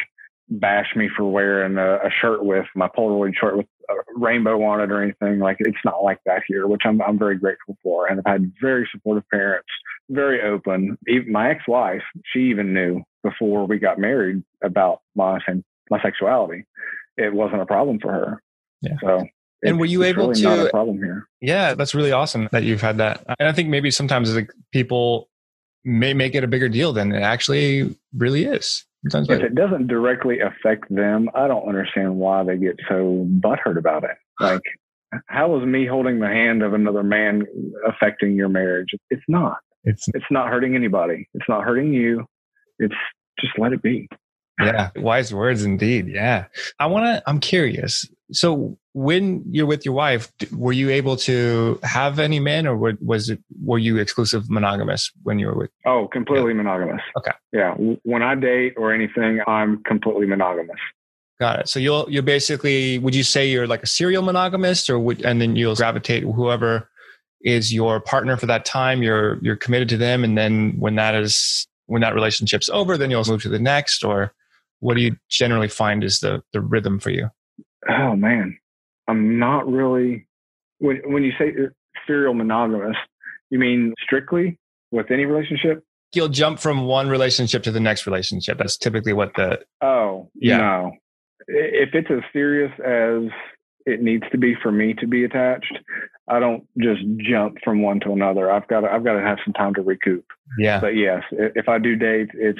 bash 0.49 0.95
me 0.97 1.09
for 1.17 1.25
wearing 1.25 1.77
a, 1.77 1.97
a, 1.97 2.11
shirt 2.21 2.45
with 2.45 2.67
my 2.75 2.89
Polaroid 2.89 3.37
shirt 3.39 3.57
with 3.57 3.67
rainbow 4.14 4.62
on 4.62 4.80
it 4.80 4.90
or 4.90 5.02
anything. 5.02 5.38
Like 5.38 5.56
it's 5.61 5.78
not 5.85 6.02
like 6.02 6.18
that 6.26 6.42
here, 6.47 6.66
which 6.66 6.82
I'm 6.85 7.00
I'm 7.02 7.18
very 7.18 7.38
grateful 7.38 7.76
for. 7.82 8.06
And 8.06 8.20
I've 8.20 8.32
had 8.32 8.52
very 8.61 8.88
supportive 8.92 9.28
parents, 9.30 9.68
very 10.09 10.42
open. 10.42 10.97
Even 11.09 11.32
my 11.32 11.50
ex-wife, 11.50 12.02
she 12.32 12.40
even 12.50 12.73
knew 12.73 13.02
before 13.23 13.66
we 13.66 13.78
got 13.78 13.99
married 13.99 14.42
about 14.62 15.00
my 15.14 15.38
my 15.90 16.02
sexuality. 16.02 16.64
It 17.16 17.32
wasn't 17.32 17.62
a 17.62 17.66
problem 17.66 17.99
for 18.00 18.12
her. 18.12 18.42
Yeah. 18.82 18.97
So 19.02 19.26
and 19.62 19.78
were 19.78 19.87
you 19.87 20.02
able 20.04 20.28
really 20.28 20.40
to? 20.40 20.56
Not 20.56 20.66
a 20.66 20.70
problem 20.70 20.99
here. 20.99 21.28
Yeah, 21.40 21.75
that's 21.75 21.94
really 21.94 22.12
awesome 22.12 22.49
that 22.52 22.62
you've 22.62 22.80
had 22.80 22.99
that. 22.99 23.25
And 23.38 23.49
I 23.49 23.52
think 23.52 23.68
maybe 23.68 23.90
sometimes 23.90 24.35
like 24.35 24.50
people 24.73 25.28
may 25.85 26.14
make 26.14 26.35
it 26.35 26.44
a 26.44 26.49
bigger 26.49 26.68
deal 26.68 26.92
than 26.92 27.12
it 27.12 27.23
actually 27.23 27.97
really 28.16 28.44
is. 28.44 28.85
Sometimes 29.09 29.30
If 29.30 29.40
like, 29.40 29.50
it 29.50 29.54
doesn't 29.54 29.87
directly 29.87 30.40
affect 30.40 30.95
them, 30.95 31.30
I 31.35 31.49
don't 31.49 31.66
understand 31.66 32.16
why 32.16 32.45
they 32.45 32.57
get 32.59 32.76
so 32.88 33.26
butthurt 33.40 33.78
about 33.78 34.04
it. 34.04 34.16
Like, 34.38 34.61
how 35.26 35.59
is 35.59 35.66
me 35.66 35.87
holding 35.87 36.21
the 36.21 36.28
hand 36.28 36.62
of 36.62 36.75
another 36.75 37.02
man 37.02 37.47
affecting 37.87 38.35
your 38.35 38.49
marriage? 38.49 38.88
It's 39.09 39.25
not. 39.26 39.59
it's 39.85 40.07
It's 40.09 40.26
not 40.30 40.49
hurting 40.49 40.75
anybody. 40.75 41.28
It's 41.35 41.49
not 41.49 41.64
hurting 41.64 41.92
you. 41.92 42.26
It's 42.78 42.95
just 43.40 43.59
let 43.59 43.73
it 43.73 43.83
be. 43.83 44.09
yeah, 44.61 44.90
wise 44.97 45.33
words 45.33 45.64
indeed. 45.64 46.09
Yeah, 46.09 46.47
I 46.78 46.87
want 46.87 47.04
to. 47.07 47.23
I'm 47.26 47.40
curious. 47.40 48.07
So 48.33 48.78
when 48.92 49.44
you're 49.50 49.66
with 49.66 49.85
your 49.85 49.94
wife, 49.94 50.32
were 50.52 50.73
you 50.73 50.90
able 50.90 51.16
to 51.16 51.78
have 51.82 52.18
any 52.18 52.40
men, 52.40 52.66
or 52.66 52.76
was 53.00 53.30
it 53.30 53.38
were 53.62 53.78
you 53.78 53.99
exclusive 53.99 54.50
monogamous 54.50 55.12
when 55.23 55.38
you 55.38 55.47
were 55.47 55.56
with? 55.56 55.70
Oh, 55.87 56.09
completely 56.09 56.54
monogamous. 56.54 57.02
Okay. 57.16 57.32
Yeah. 57.52 57.75
When 57.75 58.23
I 58.23 58.35
date 58.35 58.75
or 58.76 58.92
anything, 58.92 59.40
I'm 59.47 59.82
completely 59.85 60.26
monogamous. 60.26 60.78
Got 61.38 61.61
it. 61.61 61.68
So 61.68 61.78
you'll 61.78 62.06
you're 62.11 62.23
basically 62.23 62.99
would 62.99 63.14
you 63.14 63.23
say 63.23 63.49
you're 63.49 63.66
like 63.66 63.82
a 63.82 63.87
serial 63.87 64.23
monogamist, 64.23 64.90
or 64.90 64.99
would 64.99 65.25
and 65.25 65.40
then 65.40 65.56
you'll 65.56 65.76
gravitate 65.76 66.25
whoever 66.25 66.88
is 67.42 67.73
your 67.73 68.00
partner 68.00 68.37
for 68.37 68.47
that 68.47 68.64
time. 68.64 69.02
You're 69.02 69.38
you're 69.40 69.56
committed 69.56 69.88
to 69.90 69.97
them, 69.97 70.25
and 70.25 70.37
then 70.37 70.75
when 70.78 70.97
that 70.97 71.14
is 71.14 71.66
when 71.87 72.02
that 72.02 72.14
relationship's 72.14 72.68
over, 72.68 72.99
then 72.99 73.11
you'll 73.11 73.25
move 73.25 73.42
to 73.42 73.49
the 73.49 73.59
next, 73.59 74.04
or 74.04 74.32
what 74.80 74.94
do 74.94 75.02
you 75.02 75.16
generally 75.28 75.68
find 75.68 76.02
is 76.02 76.20
the 76.20 76.42
the 76.52 76.61
rhythm 76.61 76.99
for 76.99 77.11
you? 77.11 77.30
Oh 77.88 78.16
man, 78.16 78.59
I'm 79.11 79.38
not 79.38 79.67
really. 79.67 80.26
When 80.79 81.00
when 81.12 81.23
you 81.23 81.33
say 81.38 81.52
serial 82.07 82.35
monogamous, 82.35 82.97
you 83.50 83.59
mean 83.59 83.95
strictly 84.02 84.59
with 84.90 85.11
any 85.11 85.25
relationship? 85.26 85.85
You'll 86.14 86.29
jump 86.29 86.59
from 86.59 86.87
one 86.87 87.09
relationship 87.09 87.62
to 87.64 87.71
the 87.71 87.81
next 87.81 88.07
relationship. 88.07 88.59
That's 88.59 88.76
typically 88.76 89.12
what 89.12 89.33
the 89.37 89.61
Oh, 89.81 90.31
Yeah. 90.35 90.57
no. 90.59 90.93
If 91.47 91.90
it's 91.95 92.11
as 92.11 92.23
serious 92.33 92.73
as 92.81 93.31
it 93.87 94.02
needs 94.02 94.25
to 94.33 94.38
be 94.38 94.55
for 94.62 94.73
me 94.73 94.95
to 94.95 95.07
be 95.07 95.25
attached, 95.25 95.79
I 96.29 96.38
don't 96.40 96.64
just 96.79 97.00
jump 97.19 97.59
from 97.64 97.83
one 97.83 98.00
to 98.00 98.12
another. 98.12 98.50
I've 98.50 98.67
got 98.69 98.81
to, 98.81 98.93
I've 98.93 99.05
got 99.05 99.14
to 99.14 99.21
have 99.23 99.38
some 99.45 99.55
time 99.55 99.75
to 99.75 99.83
recoup. 99.83 100.25
yeah 100.59 100.81
But 100.81 100.97
yes, 100.97 101.23
if 101.33 101.69
I 101.69 101.79
do 101.79 101.97
date, 101.97 102.29
it's 102.35 102.59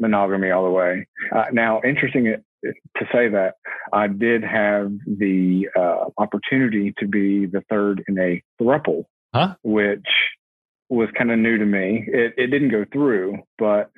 monogamy 0.00 0.50
all 0.50 0.64
the 0.64 0.70
way. 0.70 1.06
Uh, 1.34 1.46
now, 1.52 1.80
interesting 1.84 2.34
to 2.64 3.04
say 3.12 3.28
that 3.28 3.54
I 3.92 4.06
did 4.08 4.42
have 4.42 4.92
the 5.06 5.68
uh, 5.76 6.06
opportunity 6.18 6.94
to 6.98 7.06
be 7.06 7.46
the 7.46 7.62
third 7.70 8.04
in 8.08 8.18
a 8.18 8.42
thruple, 8.60 9.04
Huh? 9.34 9.54
which 9.62 10.06
was 10.88 11.08
kind 11.16 11.30
of 11.30 11.38
new 11.38 11.58
to 11.58 11.66
me. 11.66 12.04
It, 12.08 12.34
it 12.38 12.46
didn't 12.48 12.70
go 12.70 12.84
through, 12.92 13.38
but 13.58 13.90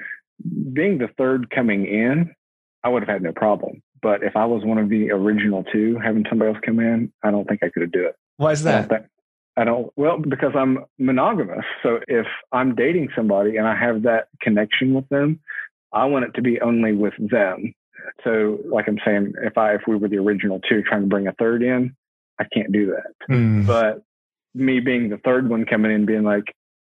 being 0.72 0.98
the 0.98 1.08
third 1.18 1.50
coming 1.50 1.86
in, 1.86 2.34
I 2.82 2.88
would 2.88 3.02
have 3.02 3.08
had 3.08 3.22
no 3.22 3.32
problem. 3.32 3.82
But 4.02 4.22
if 4.22 4.34
I 4.36 4.46
was 4.46 4.64
one 4.64 4.78
of 4.78 4.88
the 4.88 5.10
original 5.10 5.62
two, 5.72 5.98
having 6.02 6.24
somebody 6.28 6.50
else 6.52 6.60
come 6.64 6.80
in, 6.80 7.12
I 7.22 7.30
don't 7.30 7.46
think 7.46 7.62
I 7.62 7.68
could 7.68 7.82
have 7.82 7.92
do 7.92 8.06
it. 8.06 8.16
why 8.38 8.52
is 8.52 8.64
I 8.66 8.72
that? 8.72 8.88
don't 8.88 8.98
think- 9.00 9.10
I 9.56 9.64
don't, 9.64 9.92
well, 9.96 10.16
because 10.16 10.52
I'm 10.54 10.84
monogamous. 10.98 11.64
So 11.82 11.98
if 12.08 12.24
I'm 12.52 12.74
dating 12.76 13.08
somebody 13.14 13.56
and 13.58 13.66
I 13.66 13.74
have 13.74 14.02
that 14.04 14.28
connection 14.40 14.94
with 14.94 15.06
them, 15.10 15.40
I 15.92 16.06
want 16.06 16.24
it 16.24 16.34
to 16.36 16.40
be 16.42 16.60
only 16.60 16.92
with 16.94 17.12
them. 17.18 17.74
So, 18.24 18.58
like 18.66 18.86
I'm 18.88 18.98
saying, 19.04 19.32
if 19.42 19.56
I, 19.58 19.74
if 19.74 19.82
we 19.86 19.96
were 19.96 20.08
the 20.08 20.18
original 20.18 20.60
two 20.68 20.82
trying 20.82 21.02
to 21.02 21.06
bring 21.06 21.26
a 21.26 21.32
third 21.32 21.62
in, 21.62 21.94
I 22.38 22.44
can't 22.52 22.72
do 22.72 22.86
that. 22.86 23.12
Hmm. 23.34 23.66
But 23.66 24.02
me 24.54 24.80
being 24.80 25.08
the 25.10 25.18
third 25.18 25.48
one 25.48 25.64
coming 25.64 25.90
in, 25.92 26.06
being 26.06 26.24
like, 26.24 26.44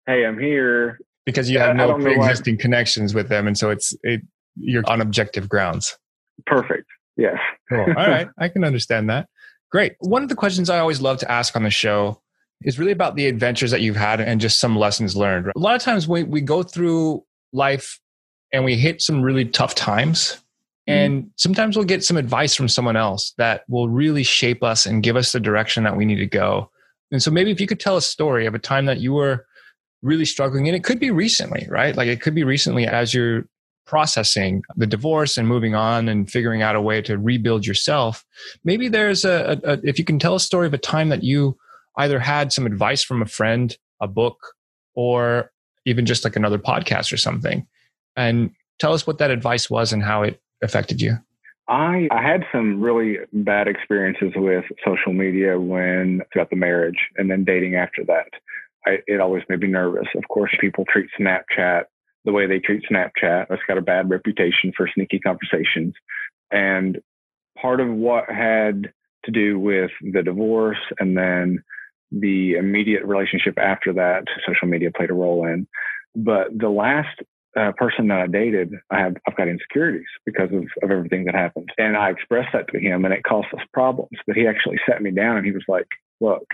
Hey, 0.07 0.25
I'm 0.25 0.39
here. 0.39 0.99
because 1.25 1.49
you 1.49 1.59
have 1.59 1.75
no 1.75 1.87
don't 1.87 1.99
know 2.03 2.09
why- 2.09 2.15
pre-existing 2.15 2.57
connections 2.57 3.13
with 3.13 3.29
them, 3.29 3.47
and 3.47 3.57
so 3.57 3.69
it's 3.69 3.95
it 4.03 4.21
you're 4.55 4.83
on 4.87 4.99
objective 5.01 5.47
grounds. 5.47 5.97
Perfect. 6.45 6.85
Yes. 7.17 7.37
Cool. 7.69 7.79
All 7.97 8.07
right. 8.07 8.27
I 8.39 8.47
can 8.49 8.63
understand 8.63 9.09
that. 9.09 9.27
Great. 9.71 9.93
One 9.99 10.23
of 10.23 10.29
the 10.29 10.35
questions 10.35 10.69
I 10.69 10.79
always 10.79 11.01
love 11.01 11.17
to 11.19 11.31
ask 11.31 11.55
on 11.55 11.63
the 11.63 11.69
show 11.69 12.21
is 12.63 12.77
really 12.77 12.91
about 12.91 13.15
the 13.15 13.27
adventures 13.27 13.71
that 13.71 13.81
you've 13.81 13.95
had 13.95 14.19
and 14.19 14.41
just 14.41 14.59
some 14.59 14.75
lessons 14.75 15.15
learned. 15.15 15.47
A 15.55 15.59
lot 15.59 15.75
of 15.75 15.81
times 15.81 16.07
we, 16.07 16.23
we 16.23 16.41
go 16.41 16.63
through 16.63 17.23
life 17.53 17.99
and 18.51 18.65
we 18.65 18.75
hit 18.75 19.01
some 19.01 19.21
really 19.21 19.45
tough 19.45 19.73
times. 19.75 20.37
Mm-hmm. 20.89 20.93
And 20.93 21.31
sometimes 21.37 21.75
we'll 21.75 21.85
get 21.85 22.03
some 22.03 22.17
advice 22.17 22.55
from 22.55 22.67
someone 22.67 22.95
else 22.95 23.33
that 23.37 23.63
will 23.69 23.89
really 23.89 24.23
shape 24.23 24.63
us 24.63 24.85
and 24.85 25.03
give 25.03 25.15
us 25.15 25.31
the 25.31 25.39
direction 25.39 25.83
that 25.83 25.95
we 25.95 26.05
need 26.05 26.15
to 26.15 26.27
go. 26.27 26.69
And 27.11 27.21
so 27.21 27.29
maybe 27.29 27.51
if 27.51 27.59
you 27.59 27.67
could 27.67 27.79
tell 27.79 27.97
a 27.97 28.01
story 28.01 28.45
of 28.45 28.55
a 28.55 28.59
time 28.59 28.85
that 28.85 28.99
you 28.99 29.13
were 29.13 29.45
really 30.01 30.25
struggling, 30.25 30.67
and 30.67 30.75
it 30.75 30.83
could 30.83 30.99
be 30.99 31.11
recently, 31.11 31.67
right? 31.69 31.95
Like 31.95 32.07
it 32.07 32.21
could 32.21 32.33
be 32.33 32.43
recently 32.43 32.87
as 32.87 33.13
you're 33.13 33.45
processing 33.85 34.63
the 34.77 34.87
divorce 34.87 35.37
and 35.37 35.47
moving 35.47 35.75
on 35.75 36.07
and 36.07 36.31
figuring 36.31 36.61
out 36.61 36.75
a 36.75 36.81
way 36.81 37.01
to 37.01 37.17
rebuild 37.17 37.65
yourself 37.65 38.23
maybe 38.63 38.87
there's 38.87 39.25
a, 39.25 39.59
a, 39.63 39.71
a 39.71 39.79
if 39.83 39.97
you 39.97 40.05
can 40.05 40.19
tell 40.19 40.35
a 40.35 40.39
story 40.39 40.67
of 40.67 40.73
a 40.73 40.77
time 40.77 41.09
that 41.09 41.23
you 41.23 41.57
either 41.97 42.19
had 42.19 42.53
some 42.53 42.65
advice 42.65 43.03
from 43.03 43.21
a 43.21 43.25
friend 43.25 43.77
a 43.99 44.07
book 44.07 44.37
or 44.93 45.51
even 45.85 46.05
just 46.05 46.23
like 46.23 46.35
another 46.35 46.59
podcast 46.59 47.11
or 47.11 47.17
something 47.17 47.67
and 48.15 48.51
tell 48.79 48.93
us 48.93 49.05
what 49.07 49.17
that 49.17 49.31
advice 49.31 49.69
was 49.69 49.91
and 49.91 50.03
how 50.03 50.23
it 50.23 50.39
affected 50.61 51.01
you 51.01 51.17
I 51.67 52.09
I 52.11 52.21
had 52.21 52.43
some 52.51 52.81
really 52.81 53.17
bad 53.31 53.67
experiences 53.67 54.33
with 54.35 54.65
social 54.85 55.13
media 55.13 55.59
when 55.59 56.21
throughout 56.31 56.49
the 56.49 56.55
marriage 56.57 56.97
and 57.15 57.31
then 57.31 57.45
dating 57.45 57.75
after 57.75 58.03
that. 58.05 58.27
I, 58.85 58.97
it 59.07 59.21
always 59.21 59.43
made 59.47 59.59
me 59.59 59.67
nervous. 59.67 60.07
Of 60.15 60.27
course, 60.27 60.51
people 60.59 60.85
treat 60.91 61.07
Snapchat 61.19 61.83
the 62.25 62.31
way 62.31 62.45
they 62.45 62.59
treat 62.59 62.83
Snapchat. 62.91 63.47
It's 63.49 63.63
got 63.67 63.77
a 63.77 63.81
bad 63.81 64.09
reputation 64.09 64.73
for 64.75 64.89
sneaky 64.93 65.19
conversations. 65.19 65.93
And 66.51 66.99
part 67.59 67.79
of 67.79 67.89
what 67.89 68.29
had 68.29 68.91
to 69.25 69.31
do 69.31 69.59
with 69.59 69.91
the 70.01 70.23
divorce 70.23 70.79
and 70.99 71.15
then 71.17 71.63
the 72.11 72.53
immediate 72.53 73.05
relationship 73.05 73.57
after 73.57 73.93
that, 73.93 74.25
social 74.47 74.67
media 74.67 74.91
played 74.95 75.11
a 75.11 75.13
role 75.13 75.45
in. 75.45 75.67
But 76.15 76.47
the 76.57 76.69
last 76.69 77.21
uh, 77.59 77.71
person 77.75 78.07
that 78.07 78.19
I 78.19 78.27
dated, 78.27 78.73
I 78.89 78.99
have 78.99 79.15
I've 79.27 79.35
got 79.35 79.47
insecurities 79.47 80.07
because 80.25 80.49
of, 80.53 80.63
of 80.83 80.91
everything 80.91 81.25
that 81.25 81.35
happened, 81.35 81.69
and 81.77 81.97
I 81.97 82.09
expressed 82.09 82.49
that 82.53 82.69
to 82.69 82.79
him, 82.79 83.03
and 83.05 83.13
it 83.13 83.23
caused 83.23 83.47
us 83.53 83.65
problems. 83.73 84.17
But 84.25 84.37
he 84.37 84.47
actually 84.47 84.77
sat 84.87 85.01
me 85.01 85.11
down 85.11 85.37
and 85.37 85.45
he 85.45 85.51
was 85.51 85.65
like, 85.67 85.87
"Look, 86.21 86.45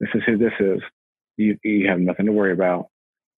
this 0.00 0.10
is 0.14 0.22
who 0.26 0.36
this 0.36 0.52
is. 0.60 0.80
You 1.36 1.58
you 1.64 1.88
have 1.88 2.00
nothing 2.00 2.26
to 2.26 2.32
worry 2.32 2.52
about." 2.52 2.88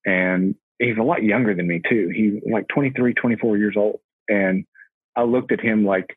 And 0.04 0.56
he's 0.78 0.98
a 0.98 1.02
lot 1.02 1.22
younger 1.22 1.54
than 1.54 1.68
me 1.68 1.80
too. 1.88 2.10
He's 2.14 2.40
like 2.50 2.66
23, 2.68 3.14
24 3.14 3.56
years 3.56 3.75
old, 3.76 4.00
and 4.28 4.64
I 5.14 5.22
looked 5.22 5.52
at 5.52 5.60
him 5.60 5.84
like 5.84 6.16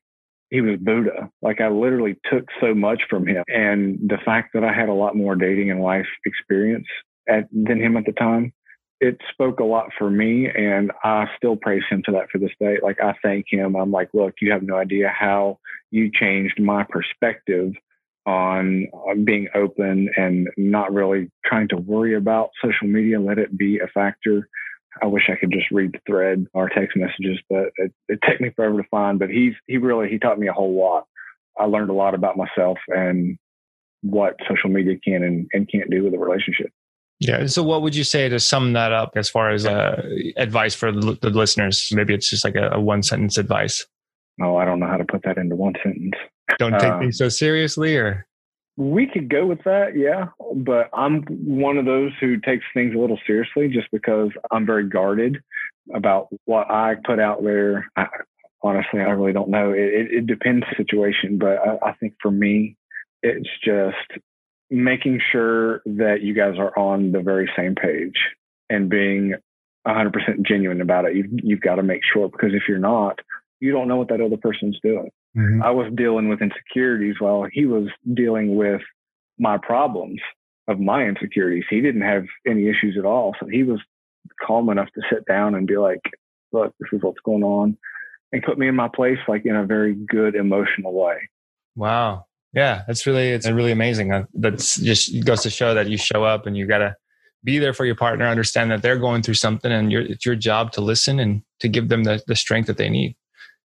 he 0.49 0.61
was 0.61 0.79
Buddha. 0.79 1.29
Like 1.43 1.61
I 1.61 1.69
literally 1.69 2.17
took 2.31 2.45
so 2.59 2.73
much 2.73 3.03
from 3.09 3.27
him, 3.27 3.43
and 3.47 3.99
the 4.09 4.17
fact 4.25 4.53
that 4.53 4.63
I 4.63 4.73
had 4.73 4.89
a 4.89 4.93
lot 4.93 5.15
more 5.15 5.35
dating 5.35 5.69
and 5.69 5.81
life 5.81 6.07
experience 6.25 6.87
at, 7.29 7.47
than 7.51 7.79
him 7.79 7.95
at 7.95 8.05
the 8.05 8.11
time 8.13 8.53
it 9.01 9.17
spoke 9.31 9.59
a 9.59 9.63
lot 9.63 9.87
for 9.97 10.09
me 10.09 10.47
and 10.47 10.91
I 11.03 11.25
still 11.37 11.55
praise 11.55 11.83
him 11.89 12.03
to 12.05 12.11
that 12.13 12.29
for 12.31 12.37
this 12.37 12.51
day. 12.59 12.77
Like 12.81 12.97
I 13.01 13.13
thank 13.23 13.45
him. 13.49 13.75
I'm 13.75 13.91
like, 13.91 14.09
look, 14.13 14.35
you 14.41 14.51
have 14.51 14.63
no 14.63 14.75
idea 14.75 15.09
how 15.17 15.59
you 15.91 16.11
changed 16.13 16.59
my 16.59 16.85
perspective 16.87 17.73
on, 18.25 18.87
being 19.23 19.47
open 19.55 20.09
and 20.15 20.49
not 20.57 20.93
really 20.93 21.31
trying 21.45 21.67
to 21.69 21.77
worry 21.77 22.15
about 22.15 22.51
social 22.63 22.87
media. 22.87 23.19
Let 23.19 23.39
it 23.39 23.57
be 23.57 23.79
a 23.79 23.87
factor. 23.87 24.47
I 25.01 25.07
wish 25.07 25.29
I 25.29 25.35
could 25.35 25.51
just 25.51 25.71
read 25.71 25.93
the 25.93 25.99
thread 26.05 26.45
or 26.53 26.69
text 26.69 26.95
messages, 26.95 27.39
but 27.49 27.71
it, 27.77 27.93
it 28.07 28.19
took 28.27 28.39
me 28.41 28.51
forever 28.55 28.81
to 28.81 28.87
find. 28.89 29.17
But 29.17 29.29
he's 29.29 29.53
he 29.67 29.77
really 29.77 30.09
he 30.09 30.19
taught 30.19 30.39
me 30.39 30.47
a 30.47 30.53
whole 30.53 30.77
lot. 30.77 31.05
I 31.57 31.65
learned 31.65 31.89
a 31.89 31.93
lot 31.93 32.13
about 32.13 32.37
myself 32.37 32.77
and 32.87 33.37
what 34.01 34.35
social 34.47 34.69
media 34.69 34.95
can 35.03 35.23
and, 35.23 35.47
and 35.53 35.69
can't 35.69 35.89
do 35.89 36.03
with 36.03 36.13
a 36.13 36.19
relationship. 36.19 36.71
Yeah 37.19 37.45
so 37.45 37.61
what 37.63 37.81
would 37.81 37.95
you 37.95 38.03
say 38.03 38.29
to 38.29 38.39
sum 38.39 38.73
that 38.73 38.91
up 38.91 39.11
as 39.15 39.29
far 39.29 39.49
as 39.49 39.65
uh, 39.65 40.01
advice 40.37 40.73
for 40.73 40.91
the, 40.91 41.29
listeners 41.29 41.91
maybe 41.93 42.13
it's 42.13 42.29
just 42.29 42.43
like 42.43 42.55
a, 42.55 42.69
a 42.71 42.79
one 42.79 43.03
sentence 43.03 43.37
advice 43.37 43.85
Oh, 44.41 44.55
I 44.55 44.65
don't 44.65 44.79
know 44.79 44.87
how 44.87 44.97
to 44.97 45.05
put 45.05 45.23
that 45.23 45.37
into 45.37 45.55
one 45.55 45.73
sentence. 45.83 46.13
don't 46.57 46.79
take 46.79 46.93
Uh, 46.93 46.99
things 46.99 47.17
so 47.17 47.29
seriously 47.29 47.97
or 47.97 48.25
We 48.77 49.05
could 49.05 49.29
go 49.29 49.45
with 49.45 49.63
that, 49.65 49.97
yeah. 49.97 50.27
But 50.55 50.89
I'm 50.93 51.23
one 51.23 51.77
of 51.77 51.85
those 51.85 52.11
who 52.19 52.39
takes 52.39 52.63
things 52.73 52.95
a 52.95 52.97
little 52.97 53.19
seriously 53.27 53.67
just 53.67 53.87
because 53.91 54.29
I'm 54.51 54.65
very 54.65 54.87
guarded 54.87 55.37
about 55.93 56.29
what 56.45 56.71
I 56.71 56.95
put 57.05 57.19
out 57.19 57.43
there. 57.43 57.89
I, 57.97 58.07
honestly, 58.63 59.01
I 59.01 59.09
really 59.09 59.33
don't 59.33 59.49
know. 59.49 59.71
It, 59.71 59.79
it, 59.79 60.11
it 60.11 60.27
depends 60.27 60.65
the 60.69 60.75
situation, 60.77 61.37
but 61.37 61.57
I, 61.57 61.89
I 61.89 61.93
think 61.99 62.13
for 62.21 62.31
me, 62.31 62.77
it's 63.21 63.49
just 63.65 64.21
making 64.69 65.19
sure 65.31 65.81
that 65.85 66.21
you 66.21 66.33
guys 66.33 66.55
are 66.57 66.77
on 66.77 67.11
the 67.11 67.21
very 67.21 67.49
same 67.57 67.75
page 67.75 68.15
and 68.69 68.89
being 68.89 69.33
100% 69.87 70.11
genuine 70.45 70.81
about 70.81 71.05
it. 71.05 71.15
You've, 71.15 71.31
you've 71.31 71.61
got 71.61 71.75
to 71.75 71.83
make 71.83 72.01
sure 72.13 72.29
because 72.29 72.53
if 72.53 72.63
you're 72.67 72.77
not, 72.77 73.19
you 73.59 73.71
don't 73.71 73.87
know 73.87 73.97
what 73.97 74.09
that 74.09 74.21
other 74.21 74.37
person's 74.37 74.79
doing. 74.83 75.09
Mm-hmm. 75.35 75.63
I 75.63 75.71
was 75.71 75.91
dealing 75.95 76.29
with 76.29 76.41
insecurities 76.41 77.15
while 77.19 77.45
he 77.51 77.65
was 77.65 77.87
dealing 78.13 78.55
with 78.55 78.81
my 79.37 79.57
problems 79.57 80.19
of 80.67 80.79
my 80.79 81.03
insecurities. 81.03 81.65
He 81.69 81.81
didn't 81.81 82.01
have 82.01 82.25
any 82.47 82.69
issues 82.69 82.95
at 82.97 83.05
all. 83.05 83.35
So 83.39 83.47
he 83.47 83.63
was 83.63 83.79
calm 84.45 84.69
enough 84.69 84.89
to 84.95 85.01
sit 85.11 85.25
down 85.25 85.55
and 85.55 85.67
be 85.67 85.77
like, 85.77 86.01
look, 86.51 86.73
this 86.79 86.89
is 86.93 87.01
what's 87.01 87.19
going 87.25 87.43
on 87.43 87.77
and 88.31 88.43
put 88.43 88.57
me 88.57 88.67
in 88.67 88.75
my 88.75 88.87
place, 88.87 89.17
like 89.27 89.45
in 89.45 89.55
a 89.55 89.65
very 89.65 89.93
good 89.93 90.35
emotional 90.35 90.93
way. 90.93 91.17
Wow. 91.75 92.25
Yeah. 92.53 92.83
That's 92.87 93.05
really, 93.05 93.29
it's 93.29 93.49
really 93.49 93.71
amazing. 93.71 94.11
Uh, 94.11 94.25
that's 94.33 94.75
just 94.79 95.23
goes 95.25 95.43
to 95.43 95.49
show 95.49 95.73
that 95.73 95.89
you 95.89 95.97
show 95.97 96.23
up 96.23 96.45
and 96.45 96.57
you 96.57 96.65
got 96.65 96.79
to 96.79 96.95
be 97.43 97.59
there 97.59 97.73
for 97.73 97.85
your 97.85 97.95
partner, 97.95 98.25
understand 98.27 98.71
that 98.71 98.81
they're 98.81 98.97
going 98.97 99.21
through 99.21 99.35
something 99.35 99.71
and 99.71 99.93
it's 99.93 100.25
your 100.25 100.35
job 100.35 100.71
to 100.73 100.81
listen 100.81 101.19
and 101.19 101.41
to 101.59 101.67
give 101.67 101.89
them 101.89 102.03
the, 102.03 102.21
the 102.27 102.35
strength 102.35 102.67
that 102.67 102.77
they 102.77 102.89
need. 102.89 103.15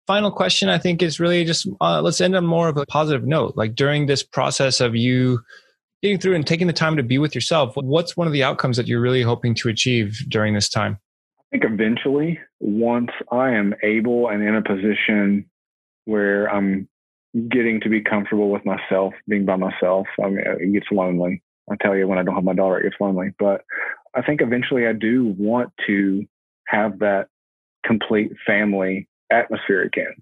Final 0.06 0.32
question, 0.32 0.68
I 0.70 0.78
think, 0.78 1.02
is 1.02 1.20
really 1.20 1.46
just 1.46 1.68
uh, 1.80 2.02
let's 2.02 2.20
end 2.20 2.36
on 2.36 2.46
more 2.46 2.68
of 2.68 2.78
a 2.78 2.86
positive 2.86 3.26
note. 3.26 3.54
Like 3.56 3.74
during 3.74 4.06
this 4.06 4.22
process 4.22 4.82
of 4.82 4.96
you 4.96 5.40
getting 6.02 6.20
through 6.20 6.36
and 6.36 6.46
taking 6.46 6.68
the 6.68 6.74
time 6.74 6.98
to 6.98 7.04
be 7.04 7.18
with 7.18 7.34
yourself, 7.34 7.74
what's 7.76 8.18
one 8.18 8.28
of 8.28 8.34
the 8.34 8.44
outcomes 8.44 8.76
that 8.78 8.88
you're 8.88 9.02
really 9.02 9.22
hoping 9.22 9.56
to 9.56 9.70
achieve 9.70 10.20
during 10.28 10.54
this 10.54 10.68
time? 10.68 11.00
I 11.40 11.58
think 11.58 11.64
eventually, 11.64 12.40
once 12.60 13.12
I 13.32 13.52
am 13.52 13.74
able 13.82 14.28
and 14.28 14.44
in 14.44 14.56
a 14.56 14.62
position 14.62 15.50
where 16.06 16.48
I'm 16.48 16.90
getting 17.50 17.82
to 17.82 17.90
be 17.90 18.02
comfortable 18.02 18.50
with 18.50 18.66
myself, 18.66 19.14
being 19.28 19.46
by 19.46 19.56
myself, 19.56 20.08
I 20.24 20.30
mean, 20.30 20.44
it 20.46 20.74
gets 20.74 20.88
lonely. 20.92 21.42
I 21.72 21.76
tell 21.82 21.96
you, 21.96 22.08
when 22.08 22.20
I 22.20 22.24
don't 22.24 22.36
have 22.36 22.44
my 22.44 22.54
daughter, 22.54 22.78
it 22.78 22.84
gets 22.84 23.00
lonely. 23.00 23.34
But 23.40 23.62
I 24.14 24.22
think 24.22 24.42
eventually 24.42 24.86
I 24.86 24.94
do 24.94 25.34
want 25.38 25.72
to 25.88 26.26
have 26.68 27.00
that 27.00 27.28
complete 27.86 28.32
family 28.46 29.08
atmosphere 29.32 29.82
again. 29.82 30.14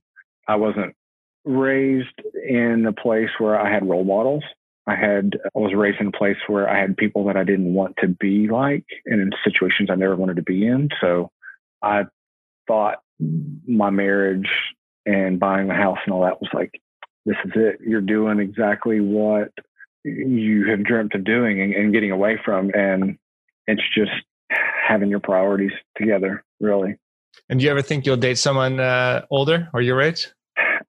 I 0.47 0.55
wasn't 0.55 0.95
raised 1.43 2.21
in 2.47 2.85
a 2.87 2.93
place 2.93 3.29
where 3.39 3.59
I 3.59 3.71
had 3.71 3.87
role 3.87 4.03
models. 4.03 4.43
I 4.87 4.95
had 4.95 5.37
I 5.55 5.59
was 5.59 5.73
raised 5.75 5.99
in 5.99 6.07
a 6.07 6.11
place 6.11 6.37
where 6.47 6.69
I 6.69 6.79
had 6.79 6.97
people 6.97 7.25
that 7.25 7.37
I 7.37 7.43
didn't 7.43 7.73
want 7.73 7.95
to 7.99 8.07
be 8.07 8.47
like 8.47 8.85
and 9.05 9.21
in 9.21 9.31
situations 9.43 9.89
I 9.91 9.95
never 9.95 10.15
wanted 10.15 10.37
to 10.37 10.41
be 10.43 10.65
in. 10.65 10.89
So 10.99 11.31
I 11.81 12.05
thought 12.67 12.99
my 13.67 13.89
marriage 13.89 14.49
and 15.05 15.39
buying 15.39 15.67
the 15.67 15.73
house 15.73 15.99
and 16.05 16.13
all 16.13 16.21
that 16.21 16.41
was 16.41 16.49
like, 16.53 16.71
this 17.25 17.37
is 17.45 17.51
it. 17.55 17.79
You're 17.85 18.01
doing 18.01 18.39
exactly 18.39 18.99
what 18.99 19.49
you 20.03 20.67
have 20.69 20.83
dreamt 20.83 21.13
of 21.13 21.23
doing 21.23 21.61
and, 21.61 21.73
and 21.73 21.93
getting 21.93 22.11
away 22.11 22.39
from. 22.43 22.71
And 22.73 23.17
it's 23.67 23.83
just 23.95 24.11
having 24.87 25.09
your 25.09 25.19
priorities 25.19 25.71
together, 25.97 26.43
really. 26.59 26.97
And 27.49 27.59
do 27.59 27.65
you 27.65 27.71
ever 27.71 27.81
think 27.81 28.05
you'll 28.05 28.17
date 28.17 28.37
someone 28.37 28.79
uh, 28.79 29.25
older 29.29 29.69
or 29.73 29.81
your 29.81 30.01
age? 30.01 30.27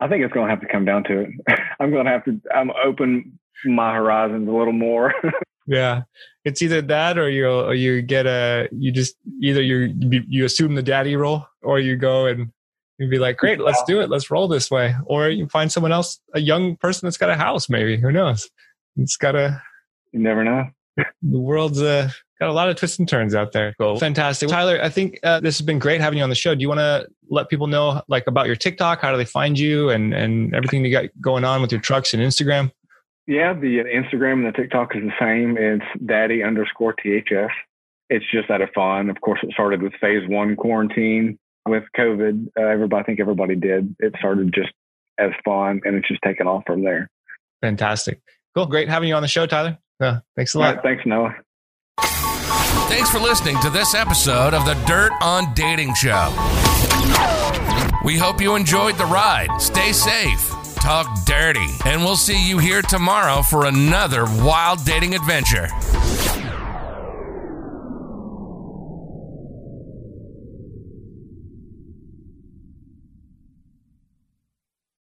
I 0.00 0.08
think 0.08 0.24
it's 0.24 0.32
going 0.32 0.46
to 0.46 0.50
have 0.50 0.60
to 0.60 0.66
come 0.66 0.84
down 0.84 1.04
to 1.04 1.20
it. 1.20 1.30
I'm 1.80 1.90
going 1.90 2.06
to 2.06 2.10
have 2.10 2.24
to. 2.24 2.40
I'm 2.54 2.70
open 2.84 3.38
my 3.64 3.94
horizons 3.94 4.48
a 4.48 4.52
little 4.52 4.72
more. 4.72 5.14
yeah, 5.66 6.02
it's 6.44 6.62
either 6.62 6.82
that 6.82 7.18
or 7.18 7.28
you 7.30 7.48
or 7.48 7.74
you 7.74 8.02
get 8.02 8.26
a 8.26 8.68
you 8.72 8.90
just 8.90 9.16
either 9.40 9.62
you 9.62 9.94
you 10.28 10.44
assume 10.44 10.74
the 10.74 10.82
daddy 10.82 11.14
role 11.14 11.46
or 11.62 11.78
you 11.78 11.96
go 11.96 12.26
and 12.26 12.50
you 12.98 13.08
be 13.08 13.18
like, 13.18 13.36
great, 13.36 13.60
let's 13.60 13.82
do 13.84 14.00
it, 14.00 14.10
let's 14.10 14.30
roll 14.30 14.48
this 14.48 14.70
way, 14.70 14.94
or 15.06 15.28
you 15.28 15.48
find 15.48 15.72
someone 15.72 15.92
else, 15.92 16.20
a 16.34 16.40
young 16.40 16.76
person 16.76 17.06
that's 17.06 17.16
got 17.16 17.30
a 17.30 17.36
house, 17.36 17.68
maybe 17.68 17.96
who 17.96 18.12
knows? 18.12 18.48
It's 18.96 19.16
got 19.16 19.34
a. 19.34 19.60
You 20.12 20.20
never 20.20 20.44
know. 20.44 20.66
The 20.96 21.38
world's 21.38 21.80
uh, 21.80 22.10
got 22.38 22.50
a 22.50 22.52
lot 22.52 22.68
of 22.68 22.76
twists 22.76 22.98
and 22.98 23.08
turns 23.08 23.34
out 23.34 23.52
there. 23.52 23.74
Cool. 23.78 23.98
Fantastic. 23.98 24.48
Tyler, 24.48 24.78
I 24.82 24.90
think 24.90 25.18
uh, 25.22 25.40
this 25.40 25.58
has 25.58 25.64
been 25.64 25.78
great 25.78 26.00
having 26.00 26.18
you 26.18 26.22
on 26.22 26.28
the 26.28 26.34
show. 26.34 26.54
Do 26.54 26.60
you 26.60 26.68
want 26.68 26.80
to 26.80 27.06
let 27.30 27.48
people 27.48 27.66
know 27.66 28.02
like 28.08 28.26
about 28.26 28.46
your 28.46 28.56
TikTok? 28.56 29.00
How 29.00 29.10
do 29.10 29.16
they 29.16 29.24
find 29.24 29.58
you 29.58 29.88
and, 29.88 30.12
and 30.12 30.54
everything 30.54 30.84
you 30.84 30.90
got 30.90 31.06
going 31.20 31.44
on 31.44 31.62
with 31.62 31.72
your 31.72 31.80
trucks 31.80 32.12
and 32.12 32.22
Instagram? 32.22 32.70
Yeah, 33.26 33.54
the 33.54 33.78
Instagram 33.78 34.44
and 34.44 34.46
the 34.46 34.52
TikTok 34.52 34.94
is 34.96 35.02
the 35.02 35.12
same. 35.18 35.56
It's 35.56 35.84
daddy 36.04 36.42
underscore 36.42 36.94
THS. 36.94 37.50
It's 38.10 38.24
just 38.30 38.50
out 38.50 38.60
of 38.60 38.68
fun. 38.74 39.08
Of 39.08 39.20
course, 39.20 39.40
it 39.42 39.52
started 39.52 39.80
with 39.80 39.94
phase 39.94 40.28
one 40.28 40.56
quarantine 40.56 41.38
with 41.66 41.84
COVID. 41.96 42.48
Uh, 42.58 42.62
everybody, 42.62 43.00
I 43.00 43.04
think 43.04 43.20
everybody 43.20 43.54
did. 43.56 43.94
It 43.98 44.14
started 44.18 44.52
just 44.52 44.72
as 45.18 45.30
fun 45.44 45.80
and 45.84 45.94
it's 45.96 46.08
just 46.08 46.20
taken 46.22 46.46
off 46.46 46.64
from 46.66 46.82
there. 46.82 47.08
Fantastic. 47.60 48.20
Cool. 48.54 48.66
Great 48.66 48.88
having 48.88 49.08
you 49.08 49.14
on 49.14 49.22
the 49.22 49.28
show, 49.28 49.46
Tyler. 49.46 49.78
Uh, 50.00 50.20
thanks 50.36 50.54
a 50.54 50.58
lot. 50.58 50.76
Right, 50.76 50.82
thanks, 50.82 51.06
Noah. 51.06 51.34
Thanks 52.88 53.10
for 53.10 53.18
listening 53.20 53.58
to 53.60 53.70
this 53.70 53.94
episode 53.94 54.52
of 54.52 54.66
the 54.66 54.74
Dirt 54.86 55.12
on 55.22 55.54
Dating 55.54 55.94
Show. 55.94 56.28
We 58.04 58.18
hope 58.18 58.40
you 58.40 58.56
enjoyed 58.56 58.96
the 58.98 59.06
ride. 59.06 59.48
Stay 59.60 59.92
safe, 59.92 60.50
talk 60.74 61.24
dirty, 61.24 61.68
and 61.86 62.02
we'll 62.02 62.16
see 62.16 62.46
you 62.46 62.58
here 62.58 62.82
tomorrow 62.82 63.42
for 63.42 63.66
another 63.66 64.24
wild 64.24 64.84
dating 64.84 65.14
adventure. 65.14 65.68